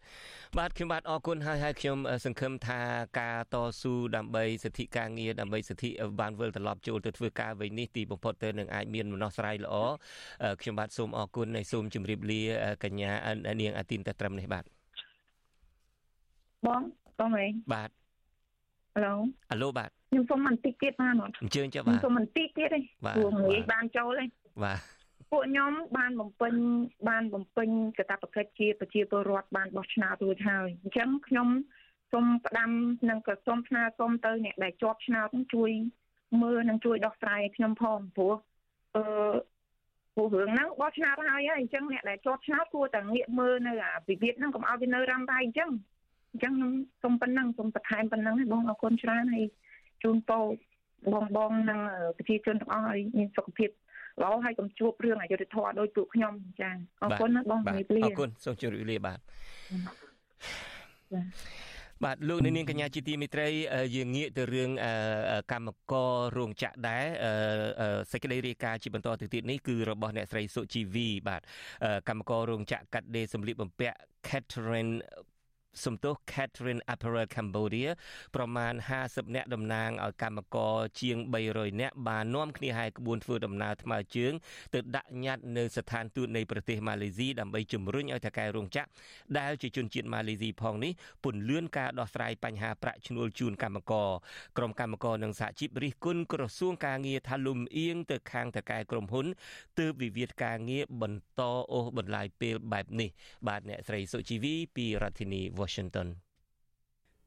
[0.58, 2.80] បាទខ្ញុំបាទអរគុណហើយហើយខ្ញុំសង្ឃឹមថា
[3.20, 9.76] ការតស៊ូដើម្បីសិទ្ធិការងារដើម្បីសិទ្ធិបានវិលត្រឡប់ចូលទៅធ្វើការវិញនេះទីបំផុតទៅនឹងអាចមានដំណោះស្រាយល្អ
[10.60, 12.42] ខ្ញុំបាទសូមអរគុណហើយសូមជម្រាបលា
[12.84, 13.10] កញ្ញា
[13.60, 14.64] នាងអាទីនតែត្រឹមនេះបាទ
[16.66, 16.82] បង
[17.18, 17.90] បងអីបាទ
[18.96, 19.14] អាឡូ
[19.52, 24.24] អាឡូបាទខ្ញុំសូមបន្តិចទៀតបានអត់អញ្ជើញចុះបាទខ្ញុំសូមបន្តិចទៀតទេព្រោះងាយបានចូលទេ
[24.64, 24.78] បាទ
[25.30, 26.54] ពួកខ្ញុំបានបំពេញ
[27.08, 27.68] បានបំពេញ
[27.98, 31.48] កាតព្វកិច្ចជាប្រជាពលរដ្ឋបានបោះឆ្នោតរួចហើយអញ្ចឹងខ្ញុំ
[32.12, 32.70] សូមផ្ដាំ
[33.10, 35.70] និងក៏សូមស្នើសុំទៅអ្នកដែលជាប់ឆ្នោតជួយ
[36.42, 38.34] មើលនិងជួយដោះស្រាយខ្ញុំផងព្រោះ
[38.96, 39.02] អឺ
[40.14, 45.70] ព្រោះរឿងហ្នឹងបោះឆ្នោតហើយហើយអញ្ចឹងអ្នកដែលជាប់ឆ្នោតគួរតែងាកមើលនៅអាវិវាទហ្នឹងកុំឲ្យវានៅរ៉ាំរ៉ៃអញ្ចឹង
[46.32, 46.72] អញ្ចឹងខ្ញុំ
[47.02, 49.46] សូមប៉ុណ្ណឹងសូមបន្ថែមប៉ុណ្ណឹងហើយបងអរគុណច្រើនហើយ
[50.02, 50.44] ជូនពរ
[51.12, 51.80] បងបងនិង
[52.16, 53.70] ប្រជាជនទាំងអស់ឲ្យមានសុខភាព
[54.22, 56.70] ល្អហើយកុំជួបរឿងអយុត្តិធម៌ដោយពួកខ្ញុំចា
[57.02, 59.18] អរគុណណាបងជំរាបលាអរគុណសូមជម្រាបលាបាទ
[62.04, 63.48] បាទលោកនាងកញ្ញាជាទីមេត្រី
[63.96, 64.70] យើងងាកទៅរឿង
[65.52, 67.04] កម្មកររោងចក្រដែរ
[68.12, 71.42] សេចក្តីរាយការណ៍ជាបន្តទៅទៀតនេះគឺរបស់អ្នកស្រីសុជីវីបាទ
[72.08, 73.96] កម្មកររោងចក្រកាត់ដេរសម្លៀកបំពាក់
[74.28, 74.94] Catherine
[75.84, 77.90] សំទោស Catherine Apparel Cambodia
[78.36, 78.74] ប្រមាណ
[79.04, 81.16] 50នាក់តំណាងឲ្យកម្មករជាង
[81.48, 84.32] 300នាក់បាននាំគ្នាហែកក្បួនធ្វើដំណើរថ្មើរជើង
[84.74, 88.88] ទៅដាក់ញត្តិនៅស្ថានទូតនៃប្រទេសម៉ាឡេស៊ីដើម្បីជំរុញឲ្យថៅកែរោងចក្រ
[89.38, 90.92] ដែលជាជនជាតិម៉ាឡេស៊ីផងនេះ
[91.24, 94.10] ពន្លឿនការដោះស្រាយបញ្ហាប្រាក់ឈ្នួលជូនកម្មករ
[94.58, 99.26] ក្រុមកម្មករនិងសហជីពរិះគន់ក្រសួងការងារថាលំអៀងទៅខាងថៅកែក្រុមហ៊ុន
[99.78, 103.10] ទើបវិវាទការងារបន្តអូសបន្លាយពេលបែបនេះ
[103.48, 105.65] បាទអ្នកស្រីសុជីវីពីរដ្ឋធានី Washington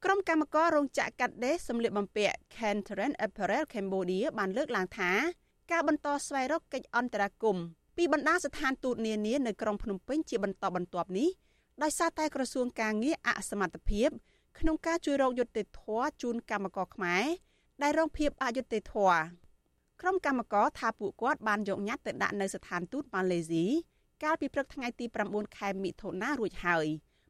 [0.04, 5.12] ក្រុមកម្មកររោងចក្រកាត់ដេរសម្លៀកបំពាក់ Cantarin Apparel Cambodia បានលើកឡើងថា
[5.72, 7.66] ការបន្តស្វែងរកកិច្ចអន្តរាគមន៍
[7.98, 11.30] ពីបណ្ដាស្ថានទូតនានានៅក្រុងភ្នំពេញជាបន្តបន្ទាប់នេះ
[11.84, 14.10] ដោយសារតែក្រសួងការងារអសមត្ថភាព
[14.60, 17.26] ក្នុងការជួយរកយុត្តិធម៌ជូនកម្មករខ្មែរ
[17.82, 19.20] ដែលរងភាពអយុត្តិធម៌
[20.02, 23.66] ក្រុមកម្មករថាពួកគាត់បានយកញត្តិទៅដាក់នៅស្ថានទូតម៉ាឡេស៊ី
[24.24, 26.88] កាលពីព្រឹកថ្ងៃទី9ខែមិថុនារួចហើយ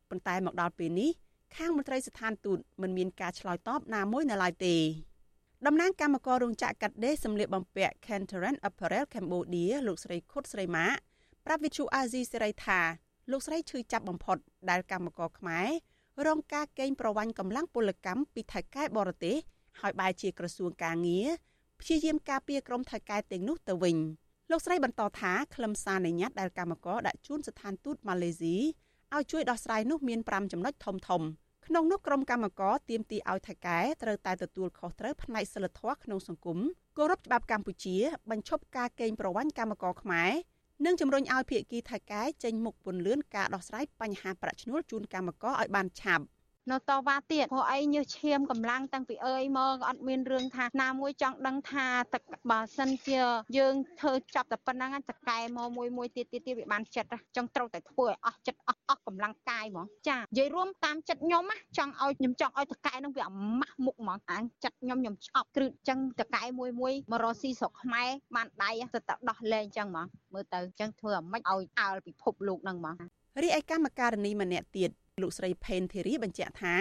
[0.09, 1.11] ប៉ុន្តែមកដល់ពេលនេះ
[1.55, 4.75] ខាងមន្ត្រីស្ថានទូតមិនមានការឆ្លើយតបណាមួយនៅឡើយទេ
[5.67, 10.87] តំណាងគណៈកម្មការរោងចក្រកាត់ដេរសម្លៀកបំពាក់ Cantarin Apparel Cambodia លោកស្រីខុតស្រីម៉ា
[11.45, 12.79] ប្រាប់វិទ្យុអាស៊ីសេរីថា
[13.31, 14.37] លោកស្រីឈឺចាប់បំផុត
[14.69, 15.69] ដែលកម្មករខ្មែរ
[16.27, 19.35] រងការកេងប្រវ័ញ្ចកម្លាំងពលកម្មពីថៃកែបរទេស
[19.79, 21.27] ហើយបែរជាក្រសួងការងារ
[21.79, 23.97] ព្យាយាមការពារក្រុមថៃកែទាំងនោះទៅវិញ
[24.51, 28.57] លោកស្រីបន្តថាខ្លឹមសារនៃញត្តិដែលកម្មករដាក់ជូនស្ថានទូតម៉ាឡេស៊ី
[29.15, 31.21] ឲ្យជួយដោះស្រាយនោះមាន5ចំណុចធំធំ
[31.65, 36.59] ក្នុងនោះក្រុមកម្មការទៀមទីឲ្យថៃកែត្រូវតែទទួលខុសត្រូវផ្នែកសិលធម៌ក្នុងសង្គម
[36.97, 37.97] គោរពច្បាប់កម្ពុជា
[38.29, 40.31] បញ្ឈប់ការកេងប្រវ័ញ្ចកម្មករខ្មែរ
[40.85, 46.23] និងជំរុញឲ្យភាគីថៃកែចេញមុខពន្លឿនការដោះស្រាយបញ្ហាប្រាក់ឈ្នួលជូនកម្មករឲ្យបានឆាប់
[46.71, 53.21] នៅតវ៉ាទៀតព្រោះអីញើសឈាមកម្លាំងតាំងពីអើយមកអត់មានរឿងថាណាមួយចង់ដឹងថាទឹកបើសិនជា
[53.57, 61.43] យើងធ្វើចាប់តែប៉ុណ្ណឹងតកែមកមួយមួយទៀតទៀតទៀតវាបានចិត្តចង់ត្រូវតែធ្វើឲ្យអស់ចិត្តអស់អស់កម្លាំងកាយហ្មងចានិយាយរួមតាមចិត្តខ្ញុំ
[61.77, 72.95] ចង់ឲ្យខ្ញុំចង់ឲ្យតកែនឹងវាអាម៉ាស់មុខហ្មងអាចិត្តខ្ញុំខ្ញុំឆ្អប់គ្រឹះចឹងតកែមួយមួយមករស់ស៊ីស្រុកខ្មែរបានដៃទៅតដោះលែងចឹងហ្មងមើលទៅចឹងធ្វើអាម៉េចឲ្យអើលពិភពលោកហ្នឹងហ្មង
[73.43, 74.89] រីឯកម្មការនីម្នាក់ទៀត
[75.21, 76.75] លោកស្រីផេនធីរីបញ្ជាក់ថា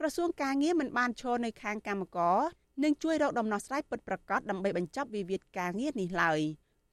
[0.00, 2.38] ក្រសួងការងារមិនបានឈរនៅខាងកម្មករ
[2.84, 6.40] និងជួយរកដំណោះស្រាយពិតប្រាកដដើម្បីបញ្ចប់វិវាទការងារនេះឡើយ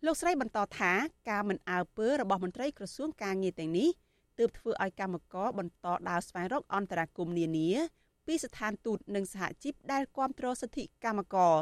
[0.05, 0.91] លោកស្រីបន្តថា
[1.29, 3.89] ការមិនអើពើរបស់មន្ត្រីក្រសួងការងារទាំងនេះ
[4.37, 7.69] ទើបធ្វើឲ្យកម្មករបន្តដើរស្វែងរកអន្តរាគមន៍នានា
[8.27, 11.55] ពីស្ថានទូតនិងសហជីពដែលគ្រប់គ្រងសិទ្ធិកម្មករ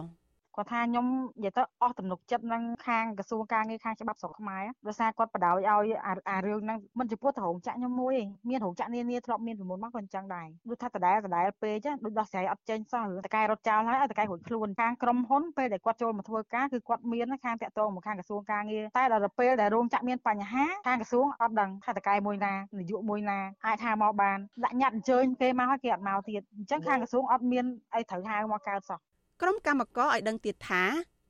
[0.55, 1.05] គាត់ថាខ្ញុំ
[1.37, 5.89] និយាយទៅអស់ទំនុកចិត្តនឹងខាងក្រសួងការងារខាងច្បាប់ស្រុកខ្មែរដោយសារគាត់បដ ாய் ឲ្យ
[6.29, 8.15] អារឿងហ្នឹងមិនចំពោះទៅរោងចក្រខ្ញុំមួយ
[8.49, 11.75] មានរោងចក្រនានាធ្លាប់មានពីមុនមកក៏អញ្ចឹងដែរដូចថាដដែលដដែលពេក
[12.05, 28.99] ដូចដោះស្រាយអត់ចេញសោះរឿងតកែរត់ចោលហើយឲ្យតកែរួចខ្លួនខាងក្រុមហ៊ុនពេលដែលគាត់ចូលមកធ្វើការគឺគាត់មានខាងតាក់ទងមកខាងក្រសួងការងារតែដល់ពេលដែលរោងចក្រមានបញ្ហាខាងក្រសួងអត់ដឹងថាតកែមួយណានាយកមួយណាអាចថាមកបានដាក់ញត្តិអញ្ជើញគេមកហើយគេអត់មកទៀតអញ្ចឹងខាងក្រសួងអត់មានអីត្រូវហៅមកកើតសោះ
[29.41, 30.83] ក្រុមកម្មករឲ្យដឹងទៀតថា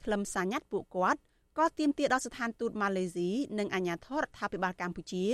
[0.03, 1.19] ខ្លឹមសារញត្តិពួកគាត់
[1.57, 3.29] ក៏ទាមទារដល់ស្ថានទូតម៉ាឡេស៊ី
[3.59, 5.25] និងអាជ្ញាធររដ្ឋាភិបាលកម្ពុជា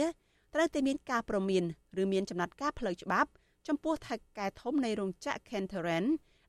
[0.53, 1.63] ត្រូវតែមានការប្រមាន
[2.01, 3.29] ឬមានចំណាត់ការផ្លូវច្បាប់
[3.67, 6.05] ចំពោះថៅកែធំនៃរោងចក្រ Kenteran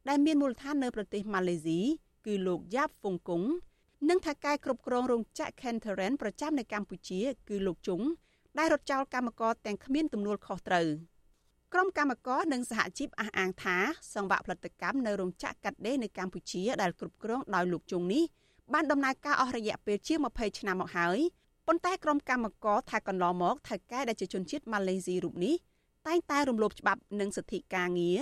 [0.09, 1.81] ដែលមានមូលដ្ឋាននៅប្រទេសម៉ាឡេស៊ី
[2.27, 3.43] គឺលោកយ៉ាប់ហ្វុងគុង
[4.09, 8.01] និងថៅកែគ្រប់គ្រងរោងចក្រ Kenteran ប្រចាំនៅកម្ពុជា គឺលោកជុង
[8.59, 10.87] ដែលរត់ចោលកម្មករទាំងគ្មានទំនួលខុសត្រូវ។
[11.75, 13.77] ក្រុមកម្មករនិងសហជីពអះអាងថា
[14.15, 18.25] សង្វាក់ផលិតកម្មនៅរោងចក្រកាត់ដេរនៅកម្ពុជាដែលគ្រប់គ្រងដោយលោកជុងនេះ
[18.73, 21.19] បានដំណើរការអស់រយៈពេលជាង20ឆ្នាំមកហើយ
[21.67, 25.55] ប៉ុន្តែក្រុមកម្មករថាកន្លងមកថៅកែដែលជាជនជាតិម៉ាឡេស៊ីរូបនេះ
[26.07, 28.21] តែងតែរំលោភច្បាប់និងសិទ្ធិការងារ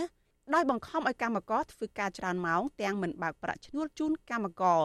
[0.55, 4.83] ដោយបង្ខំឲ្យកម្មករធ្វើការច្រើនម៉ោងទាំងមិនបើកប្រាក់ឈ្នួលជូនកម្មករ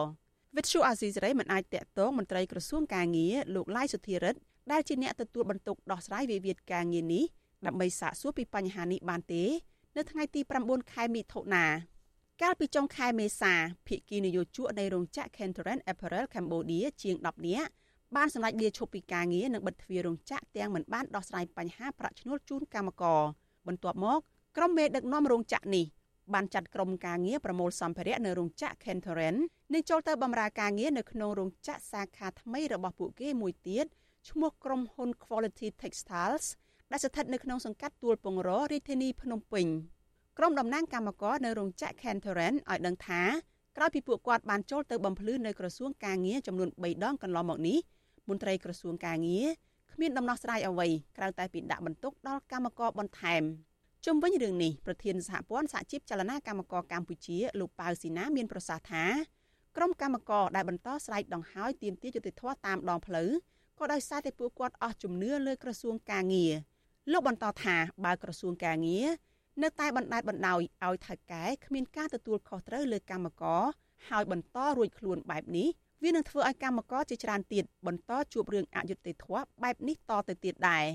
[0.56, 4.40] វិទ្យុអាស៊ីសេរីមិនអាចតាក់ទងមន្ត្រីក្រសួងការងារលោកឡាយសុធិរិទ្ធ
[4.72, 7.24] ដែលជាអ្នកទទួលបន្ទុកដោះស្រាយវិវាទការងារនេះ
[7.66, 9.44] ដើម្បីសាកសួរពីបញ្ហានេះបានទេ
[9.96, 11.66] នៅថ្ងៃទី9ខែមិថុនា
[12.42, 13.54] កាលពីចុងខែមេសា
[13.86, 17.70] ភិគីនយោជកនៃរោងចក្រ Kentoran Apparel Cambodia ជាង10នាក់
[18.16, 23.22] បានសម្រេចលាឈប់ពីការងារនិងបិទទ្វាររោងចក្រទាំងមិនបានដោះស្រាយបញ្ហាប្រាក់ឈ្នួលជូនកម្មករ
[23.66, 24.20] បន្ទាប់មក
[24.56, 25.86] ក្រុមមេដឹកនាំរោងចក្រនេះ
[26.34, 29.36] បានចាត់ក្រុមការងារប្រមូលសម្ភារៈនៅរោងចក្រ Kentoran
[29.72, 33.86] និងចូលទៅបម្រើការងារនៅក្នុងរោងចក្រសាខាថ្មីរបស់ពួកគេមួយទៀត
[34.28, 36.44] ឈ្មោះក្រុមហ៊ុន Quality Textiles
[36.92, 39.66] ដែលស្ថិតនៅក្នុងសង្កាត់ទួលពងររាជធានីភ្នំពេញ
[40.38, 43.22] ក្រុមតំណាងកម្មករនៅរោងចក្រ Kentoran ឲ្យដឹងថា
[43.76, 47.78] ក្រោយពីពួកគាត់បានចូលទៅបំភ្លឺនៅក្រសួងការងារចំនួន3ដងកន្លងមកនេះ
[48.28, 49.46] មន្ត្រីក្រសួងការងារ
[49.92, 53.42] គ្មានដំណោះស្រាយអ្វីក្រៅតែពីដាក់បន្ទុកដល់កម្មករបន្ថែម
[54.06, 59.04] ជុំវិញរឿងនេះប្រធានសហព័ន្ធសហជីពចលនាកម្មករកម្ពុជាលោកប៉ៅស៊ីណាមានប្រសាសន៍ថា
[59.76, 63.30] ក្រុមកម្មករដែលបន្តស្រែកដង្ហើយទាមទារយុត្តិធម៌តាមដងផ្លូវ
[63.78, 66.52] ក៏ដោយសារតែពួកគាត់អស់ជំនឿលើក្រសួងការងារ
[67.12, 69.08] លោកបន្តថាបើក្រសួងការងារ
[69.62, 73.62] នៅតែបណ្តែតបណ្តោយឲ្យថៅកែគ្មានការទទួលខុសត្រូវលើកម្មករ
[74.08, 75.68] ហើយបន្តរួចខ្លួនបែបនេះ
[76.02, 80.86] វានឹងធ្វើឲ្យកម្មករជាច្រើនទៀតបន្តជួបរឿងអយុត្តិធម៌បែបនេះតទៅទៀតដែរ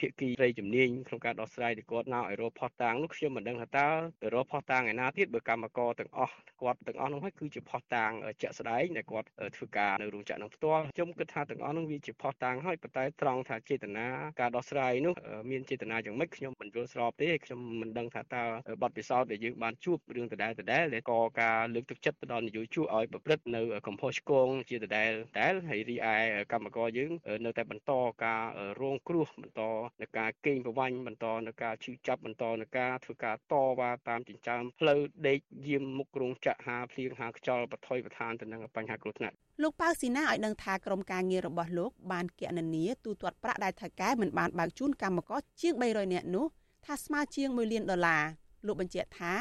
[0.00, 3.88] ភាគីត្រីជំនាញក្នុងការដោះស្រាយទៅគាត់មកឲ្យរកផុសតាងនោះខ្ញុំមិនដឹងថាតើ
[4.22, 8.10] ទៅរកផុសតាងឯណាទៀតបើកម្មករទាំងអស់គាត់ទាំងអស់នោះហើយគឺជាផុសតាង
[8.42, 14.06] ជាក់ស្ដែងដែលគាត់ធ្វើការនៅរោងចក្រនឹងផ្ទាល់ខ្ញុំគិតថាទាំងអស់នោះវាជាផុសតាងហើយប៉ុន្តែត្រង់ថាចេតនា
[14.40, 15.14] ការដោះស្រាយនោះ
[15.50, 18.42] មានចេតនាយ៉ាងម៉េចខ្ញុំមិនយល់ស្របទេខ្ញុំមិនដឹងថាតើ
[18.82, 26.16] បទពិសោធន៍ដែលយើងបានជួបរឿងដដែលដដែលដែលក៏ការលើកទឹកចិត្តទៅដល់នយោជកឲ្យប្រព្រឹត្តនៅកំផុសឆ្គងជាដដែលដែលហើយរីឯ
[26.52, 27.10] កម្មករយើង
[27.44, 27.92] នៅតែបន្ត
[28.24, 28.42] ការ
[28.80, 29.62] រងគ្រោះបន្ត
[30.02, 46.46] នៅការកេងប្រវ័ញ្ចបន្តនៅការឈឺចាប់បន្តនៅការធ្វើការតវ៉ាតាមចិញ្ចើមផ្លូវដេកយាមមុខរោងចក្រហាភ្លៀងហាខ្យល់បថុយបឋានទៅនឹងបញ្ហាគ្រោះថ្នាក់លោកប៉ៅស៊ីណាឲ្យដឹងថាក្រុមការងាររបស់លោកបានគណនាទូទាត់ប្រាក់ដែលថៅកែមិនបានបើកជូនកម្មករជាង300នាក់នោះ
[46.86, 48.24] ថាស្មើជាង1លានដុល្លារ
[48.66, 49.32] លោកបញ្ជាក់ថា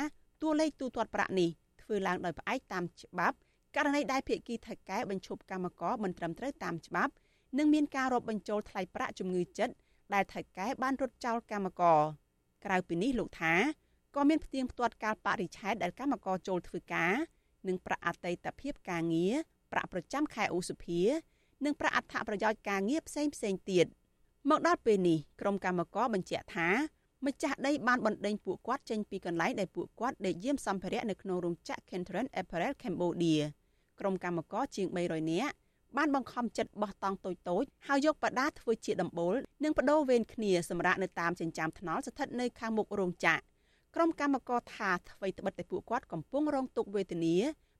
[0.41, 1.50] តួលេខទូទាត់ប្រាក់នេះ
[1.82, 3.38] ធ្វើឡើងដោយផ្អែកតាមច្បាប់
[3.76, 7.14] ករណីដែលភាគីថៅកែបញ្ឈប់កម្មករមិនត្រឹមត្រូវតាមច្បាប់
[7.58, 9.74] និងមានការរាប់បញ្ចូលថ្លៃប្រាក់ជំងឺចិត្ត
[10.14, 12.01] ដែលថៅកែបានរត់ចោលកម្មករ
[12.66, 13.53] ក្រៅពីនេះលោកថា
[14.16, 17.14] ក៏មានផ្ទៀងផ្ទាត់ការបរិច្ឆេទដែលកម្មករចូលធ្វើការ
[17.68, 19.34] និងប្រាក់អតីតភាពការងារ
[19.72, 21.01] ប្រាក់ប្រចាំខែឧសភា
[21.66, 23.86] និងប្រាក់អត្ថប្រយោជន៍ការងារផ្សេងផ្សេងទៀត
[24.49, 26.70] មកដល់ពេលនេះក្រុមកម្មករបញ្ជាក់ថា
[27.26, 33.41] ម្ចាស់ដីបានបណ្ដេញពួកគាត់ចេញពីកន្លែងដែលពួកគាត់ដេកយាមសម្ភារៈនៅក្នុងរោងចក្រ Kentron Apparel Cambodia
[33.99, 35.53] ក្រុមកម្មករជាង300នាក់
[35.98, 43.42] បានបង្ខំចិត្តបោះតង់តូចតូចហើយយកបដាធ្វើជាដំបូលនិងបដូរវេនគ្នាសម្រាប់នៅតាមចិញ្ចើមថ្នល់ស្ថិតនៅខាងមុខរោងចក្រ
[43.96, 47.36] ក្រុមកម្មករថាអ្វីត្បិតតែពួកគាត់កំពុងរងទុក្ខវេទនា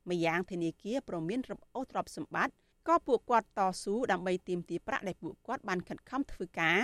[0.10, 2.54] ម្យ៉ាងធនាគារប្រមានរឹបអូសទ្រព្យសម្បត្តិ
[2.88, 6.80] ក៏ពួកគាត់តស៊ូដើម្បីទាមទារប្រាក់ដែលពួកគាត់បានខិតខំធ្វើការ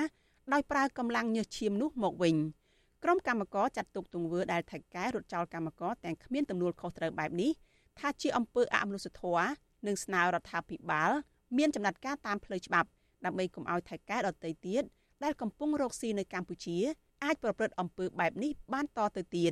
[0.54, 2.36] ដោយប្រើកម្លាំងញើសឈាមនោះមកវិញ
[3.04, 7.52] ក្រុមកម្មករចាត់ទុកទង្វើដែលថៃកែរត់ចោលកម្មករទាំងគ្មានទំនួលខុសត្រូវបែបនេះ
[8.00, 9.48] ថាជាអំពើអមនុស្សធម៌
[9.88, 11.12] និងស្នើរដ្ឋាភិបាល
[11.58, 12.90] មានចំណាត់ការតាមផ្លូវច្បាប់
[13.26, 14.84] ដើម្បីកុំឲ្យថៃកែដទៃទៀត
[15.24, 16.78] ដែលកំពុងរកស៊ីនៅកម្ពុជា
[17.24, 19.52] អាចប្រព្រឹត្តអំពើបែបនេះបានតទៅទៀត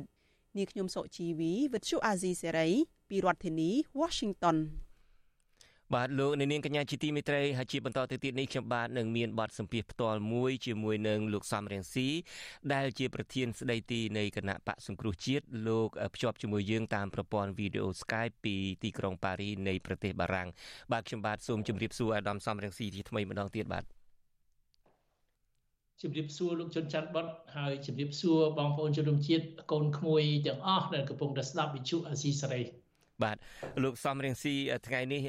[0.56, 2.68] នាងខ្ញុំសុជីវីវិទ្យុអាស៊ីសេរី
[3.08, 3.70] ពីរដ្ឋធានី
[4.00, 4.56] Washington
[5.94, 12.08] បាទលោកនាងកញ្ញាជាទីមេត្រីហើយជាបន្តទៅទៀតនេះខ្ញុំបាទនឹងមានបទសម្ភាសផ្ទាល់មួយជាមួយនឹងលោកសំរៀងស៊ី
[12.72, 20.48] ដែលជាប្រធានស្ដីទីនៃគណៈបកសង្គ្រោះជាតិលោកភ្ជាប់ជាមួយយើងតាមប្រព័ន្ធវីដេអូ Skype ពីទីក្រុងប៉ារីនៃប្រទេសបារាំង
[20.92, 23.84] បាទខ្ញុំបាទសូមជម្រាបសួរអាដាមសំរៀងស៊ីជាថ្មីម្ដងទៀតបាទ
[26.00, 27.26] ជម្រាបសួរលោកជនច័ន្ទបុត
[27.56, 32.81] ហើយជម្រាបសួរបងប្អូនជនរួមជាតិកូនក្មួយទាំងអស់ដែលកំពុងតែស្ដាប់វិទ្យុអាស៊ីសេរី
[33.22, 33.36] បាទ
[33.82, 34.54] លោកសំរៀងស៊ី
[34.86, 35.22] ថ្ងៃនេះ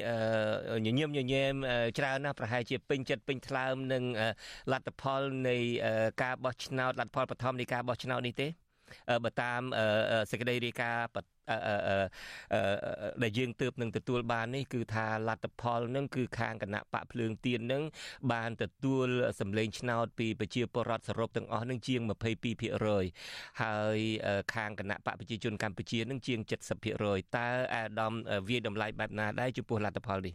[0.86, 1.54] ញញឹមញញែម
[1.98, 4.04] ច្រើនណាស់ប្រហែលជាពេញចិត្តពេញថ្លើមនឹង
[4.72, 5.56] លទ្ធផលនៃ
[6.22, 8.48] ការបោះឆ្នោតលទ្ធផលបឋមនៃការបោះឆ្នោតនេះទេ
[9.24, 9.60] បើតាម
[10.30, 11.08] សេចក្តីរាយការណ៍
[13.22, 17.82] ដែលយើងទើបនឹងទទួលបាននេះគឺថាលទ្ធផលនឹងគឺខាងគណៈបកភ្លើងទៀននឹង
[18.32, 19.08] បានទទួល
[19.40, 22.00] សម្លេងឆ្នោតពីប្រជាពលរដ្ឋសរុបទាំងអស់នឹងជាង
[22.80, 23.98] 22%ហើយ
[24.54, 26.38] ខាងគណៈបកប្រជាជនកម្ពុជានឹងជាង
[26.88, 28.12] 70%តើអាដាម
[28.48, 30.34] វាតម្លៃបែបណាដែរចំពោះលទ្ធផលនេះ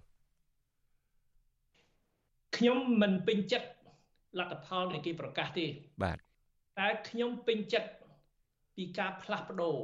[2.58, 3.68] ខ្ញុំមិនពេញចិត្ត
[4.40, 5.66] លទ្ធផលនៃគេប្រកាសទេ
[6.04, 6.18] បាទ
[6.80, 7.90] តែខ្ញុំពេញចិត្ត
[8.80, 9.78] ពីការផ្លាស់ប្ដូរ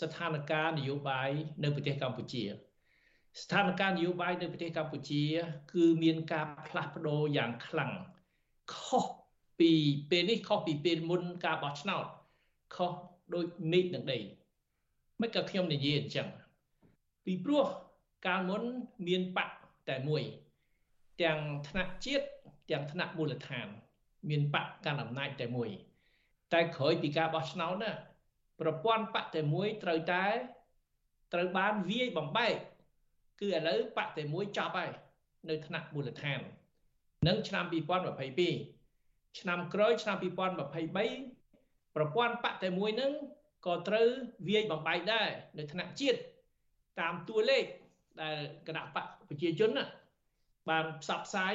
[0.00, 1.30] ស្ថានភាពនយោបាយ
[1.62, 2.44] នៅប្រទេសកម្ពុជា
[3.42, 5.22] ស្ថានភាពនយោបាយនៅប្រទេសកម្ពុជា
[5.72, 7.92] គឺមានការផ្លាស់ប្ដូរយ៉ាងខ្លាំង
[8.74, 9.06] ខុស
[9.60, 9.72] ពី
[10.10, 12.04] ពេលនេះខុសពីពេលមុនការបោះឆ្នោត
[12.74, 12.92] ខុស
[13.34, 14.18] ដូចមេឃនឹងដី
[15.20, 16.28] មិនក៏ខ្ញុំនិយាយអញ្ចឹង
[17.24, 17.66] ពីព្រោះ
[18.26, 18.62] កាលមុន
[19.08, 19.50] មានបក
[19.88, 20.22] តែមួយ
[21.22, 21.38] ទាំង
[21.68, 22.26] ថ្នាក់ជាតិ
[22.70, 23.66] ទាំងថ្នាក់មូលដ្ឋាន
[24.28, 25.70] មានបកកាន់អំណាចតែមួយ
[26.52, 27.92] តែក្រោយពីការបោះឆ្នោតណា
[28.60, 30.26] ប្រព័ន្ធបកតែមួយត្រូវតែ
[31.32, 32.54] ត្រូវបានវាយបំបែក
[33.40, 34.90] គឺឥឡូវបកតែមួយចប់ហើយ
[35.48, 36.40] នៅថ្នាក់មូលដ្ឋាន
[37.28, 43.12] នឹងឆ្នាំ2022ឆ្នាំក្រោយឆ្នាំ2023ប្រព័ន្ធបកតែមួយនឹង
[43.66, 44.08] ក៏ត្រូវ
[44.48, 45.28] វាយបំបែកដែរ
[45.58, 46.18] នៅថ្នាក់ជាតិ
[47.00, 47.64] តាមតួលេខ
[48.20, 48.36] ដែល
[48.68, 49.84] គណៈបកប្រជាជនណា
[50.68, 51.52] បានផ្សព្វផ្សាយ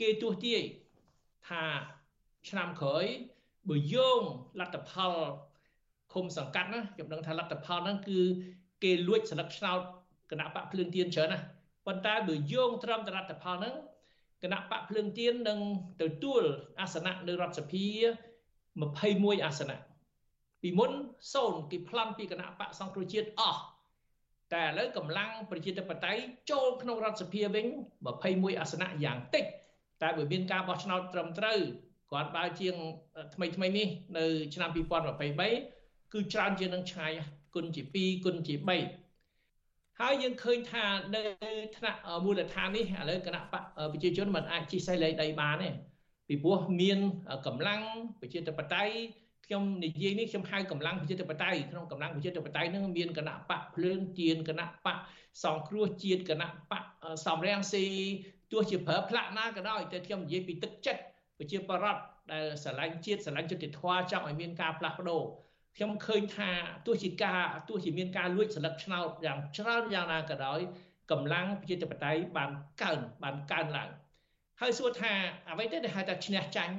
[0.00, 0.62] គេទោះទាយ
[1.48, 1.64] ថា
[2.48, 3.04] ឆ្នាំក្រោយ
[3.68, 4.22] បើយោង
[4.60, 5.14] លទ្ធផល
[6.12, 8.20] ឃុំសង្កាត់ណាខ្ញុំដឹងថាលទ្ធផលហ្នឹងគឺ
[8.82, 9.80] គេលួចស្លឹកឆ្នោត
[10.30, 11.38] គណៈបកភ្លើងទៀនច្រើនណា
[11.86, 13.74] ប៉ុន្តែបើយោងត្រឹមតលទ្ធផលហ្នឹង
[14.42, 15.58] គណៈបកភ្លើងទៀននឹង
[16.02, 16.42] ទទួល
[16.80, 17.86] អាសនៈនៅរដ្ឋសភា
[18.66, 19.78] 21អាសនៈ
[20.62, 20.92] ពីមុន
[21.34, 23.62] សូនគេប្លន់ពីគណៈបកសង្គ្រោះជាតិអស់
[24.54, 27.66] តែឥឡូវកម្លាំងប្រជាធិបតេយ្យចូលក្នុងរដ្ឋសភាវិញ
[28.12, 29.44] 21អាសនៈយ៉ាងតិច
[30.02, 31.60] តែបើមានការបោះឆ្នោតត្រឹមត្រូវ
[32.12, 32.74] គាត់បើជាង
[33.34, 33.88] ថ្មីថ្មីនេះ
[34.18, 35.77] នៅឆ្នាំ2023
[36.12, 37.12] គឺច្រើនជាងនឹងឆ្ងាយ
[37.54, 40.84] គុណជា2គុណជា3ហើយយើងឃើញថា
[41.14, 41.22] នៅ
[41.76, 45.70] ថ្នាក់មូលដ្ឋាននេះឥឡូវគណៈបកប្រជាជនមិនអាចជិះសេះលេខដីបានទេ
[46.28, 46.98] ពីព្រោះមាន
[47.46, 47.80] កម្លាំង
[48.20, 48.94] ប្រជាធិបតេយ្យ
[49.46, 54.96] ខ្ញុំនិយាយនេះខ្ញុំហៅកម្លាំងប្រជាធិបតេយ្យក្នុងកម្លាំងប្រជាធិបតេយ្យនឹងមានគណៈបកភ្លើងទៀនគណៈបក
[55.44, 56.82] សង្គ្រោះជាតិគណៈបក
[57.26, 57.84] សំរាំងស៊ី
[58.52, 61.02] ទោះជាប្រើផ្លាក់ណាក៏ដោយតែខ្ញុំនិយាយពីទឹកចិត្ត
[61.38, 61.96] ប្រជាបរត
[62.32, 65.22] ដែលស្រឡាញ់ជាតិស្រឡាញ់យុត្តិធម៌ចង់ឲ្យមានការផ្លាស់ប្ដូរ
[65.78, 66.50] ខ្ញុំឃើញថា
[66.86, 70.60] ទោះជាការទោះជាមានការលួចស្លឹកឆ្នោតយ៉ាងច្រើនយ៉ាងណាក៏ដោយ
[71.10, 72.50] កម្លាំងប្រជាធិបតេយ្យបាន
[72.82, 73.90] កើនបានកើនឡើង
[74.60, 75.12] ហើយសួរថា
[75.50, 76.74] អ្វីទៅដែលហៅថាឈ្នះចាញ់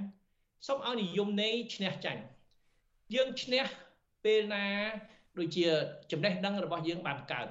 [0.68, 2.22] សូមឲ្យនិយមន័យឈ្នះចាញ់
[3.16, 3.64] យើងឈ្នះ
[4.24, 4.66] ពេលណា
[5.38, 5.68] ដូចជា
[6.12, 7.48] ចំណេះដឹងរបស់យើងបានកើន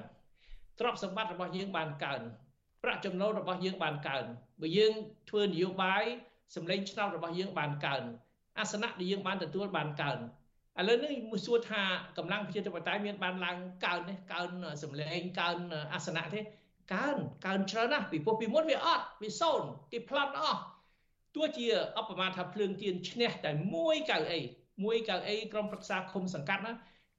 [0.79, 2.21] ទ្រព្យសម្បត្តិរបស់យើងបានកើន
[2.83, 4.25] ប្រាក់ចំណូលរបស់យើងបានកើន
[4.61, 4.93] បើយើង
[5.29, 6.03] ធ្វើនយោបាយ
[6.55, 8.03] សម្លេងឆ្នោតរបស់យើងបានកើន
[8.59, 10.19] អាសនៈដែលយើងបានទទួលបានកើន
[10.79, 11.81] ឥឡូវនេះមួយសួរថា
[12.17, 14.49] កម្លាំងប្រជាធិបតេយ្យមានបានឡើងកើននេះកើន
[14.83, 15.57] សម្លេងកើន
[15.93, 16.39] អាសនៈទេ
[16.93, 20.61] កើនកើនច្រើនណាស់ពីព្រោះពីមុនវាអត់វាសូន្យគេផ្លាត់អស់
[21.35, 21.67] ទោះជា
[21.97, 24.39] អបមាថាភ្លើងទៀនឈ្នះតែមួយកៅអី
[24.83, 26.73] មួយកៅអីក្រុមប្រឹក្សាឃុំសង្កាត់ណា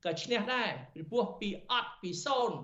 [0.04, 2.56] ក៏ឈ្នះដែរពីព្រោះពីអត់ពីសូន្យ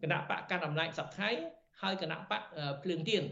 [0.02, 2.42] គណៈបកកាន់អំណាចសប្តាហ៍ ហើយគណៈបក
[2.84, 3.24] ភ្លើងទៀន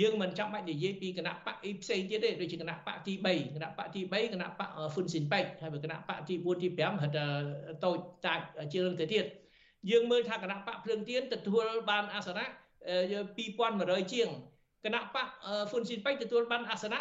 [0.00, 7.18] យើងមិនចាំបាច់និយាយពីគណៈបកអីផ្សេងទៀតទេដូចជាគណៈបកទី3គណៈបកទី3គណៈបកហ្វុនស៊ីនប៉ែកហើយគណៈបកទី4ទី5ហិត
[7.84, 8.40] តូចតាច
[8.72, 9.24] ជាងទៅទៀត
[9.90, 12.44] យើងមើលថាគណៈបកភ្លើងទៀនទទួលបានអាសនៈ
[13.28, 14.28] 2100ជាង
[14.84, 15.26] គណៈបក
[15.70, 16.98] ហ្វុនស៊ីនប៉ែកទទួលបានអាសនៈ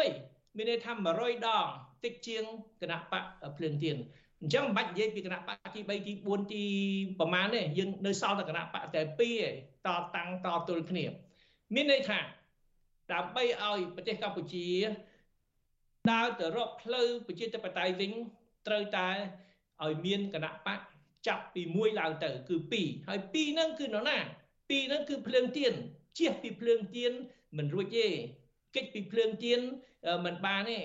[0.00, 1.66] 21មានន័យថា100ដង
[2.04, 2.42] តិចជាង
[2.82, 3.22] គណៈបក
[3.56, 3.96] ភ្លើងទៀន
[4.40, 6.64] អញ្ចឹងមិនបាច់និយាយពីគណៈបកទី3ទី4ទី
[7.20, 9.54] ប្រមាណទេយើងនៅសល់តែគណៈបកតែ2ឯង
[9.86, 11.04] តតាំងតទល់គ្នា
[11.74, 12.18] មានន័យថា
[13.12, 14.68] ដើម្បីឲ្យប្រទេសកម្ពុជា
[16.10, 18.12] ដើរទៅរកផ្លូវប្រជាធិបតេយ្យវិញ
[18.66, 19.08] ត្រូវតែ
[19.82, 20.80] ឲ្យមានគណៈបក
[21.26, 24.18] ចាប់ពី1ឡើងទៅ គឺ2ហើយ2ហ្នឹងគឺនរណា
[24.58, 25.72] 2ហ្នឹងគឺភ្លើងទៀន
[26.18, 27.12] ជះពីភ្លើងទៀន
[27.56, 28.06] មិនរួចទេ
[28.76, 29.60] កិច្ចពីភ្លើងទៀន
[30.24, 30.78] មិនបានទេ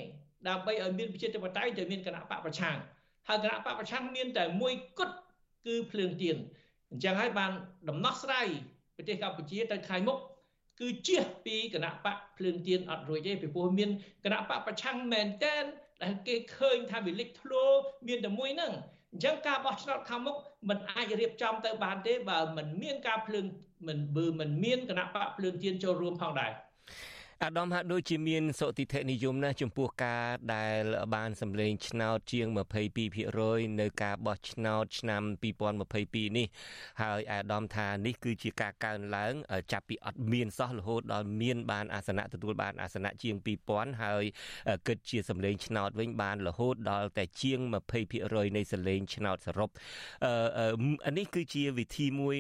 [0.48, 2.78] ដើម្បីឲ្យមានប្រជាធិបតេយ្យទៅមានគណៈបកប្រឆាំង
[3.28, 5.16] ហើយគណៈបកប្រឆាំងមានតែមួយគត់
[5.66, 6.38] គឺភ្លើងទៀន
[6.90, 7.52] អញ្ចឹងហើយបាន
[7.90, 8.48] ដំណោះស្រាយ
[8.97, 10.19] ប្រទេសកម្ពុជាទៅខាងមុខ
[10.81, 13.91] គឺជៀសពីគណៈបកភ្លើងទៀនអត់រួចទេពីព្រោះមាន
[14.25, 15.65] គណៈបកប្រឆាំងមែនតែន
[16.03, 17.65] ដែលគេឃើញថាវាលេចធ្លោ
[18.09, 18.73] មានតែមួយហ្នឹង
[19.13, 20.37] អញ្ចឹងការបោះឆ្នោតខាងមុខ
[20.69, 23.47] มันអាចរៀបចំទៅបានទេបើมันមានការភ្លើង
[23.89, 26.53] មិនបើមិនមានគណៈបកភ្លើងទៀនចូលរួមផងដែរ
[27.44, 30.26] អាដាមហាក់ដូចជាមានសុតិធិនិយមណាស់ចំពោះការ
[30.56, 30.84] ដែល
[31.16, 32.48] បានសម្លេងឆ្នោតជាង
[33.14, 35.22] 22%នៅការបោះឆ្នោតឆ្នាំ
[35.74, 36.48] 2022នេះ
[37.02, 39.34] ហើយអាដាមថានេះគឺជាការកើនឡើង
[39.72, 43.36] ចាប់ពីអត់មានសោះរហូតដល់មានបានអាសនៈទទួលបានអាសនៈជាង
[43.70, 44.24] 2000ហើយ
[44.88, 47.60] គិតជាសម្លេងឆ្នោតវិញបានរហូតដល់តែជាង
[48.08, 49.70] 20%នៃសម្លេងឆ្នោតសរុប
[51.06, 52.36] អឺនេះគឺជាវិធីមួយ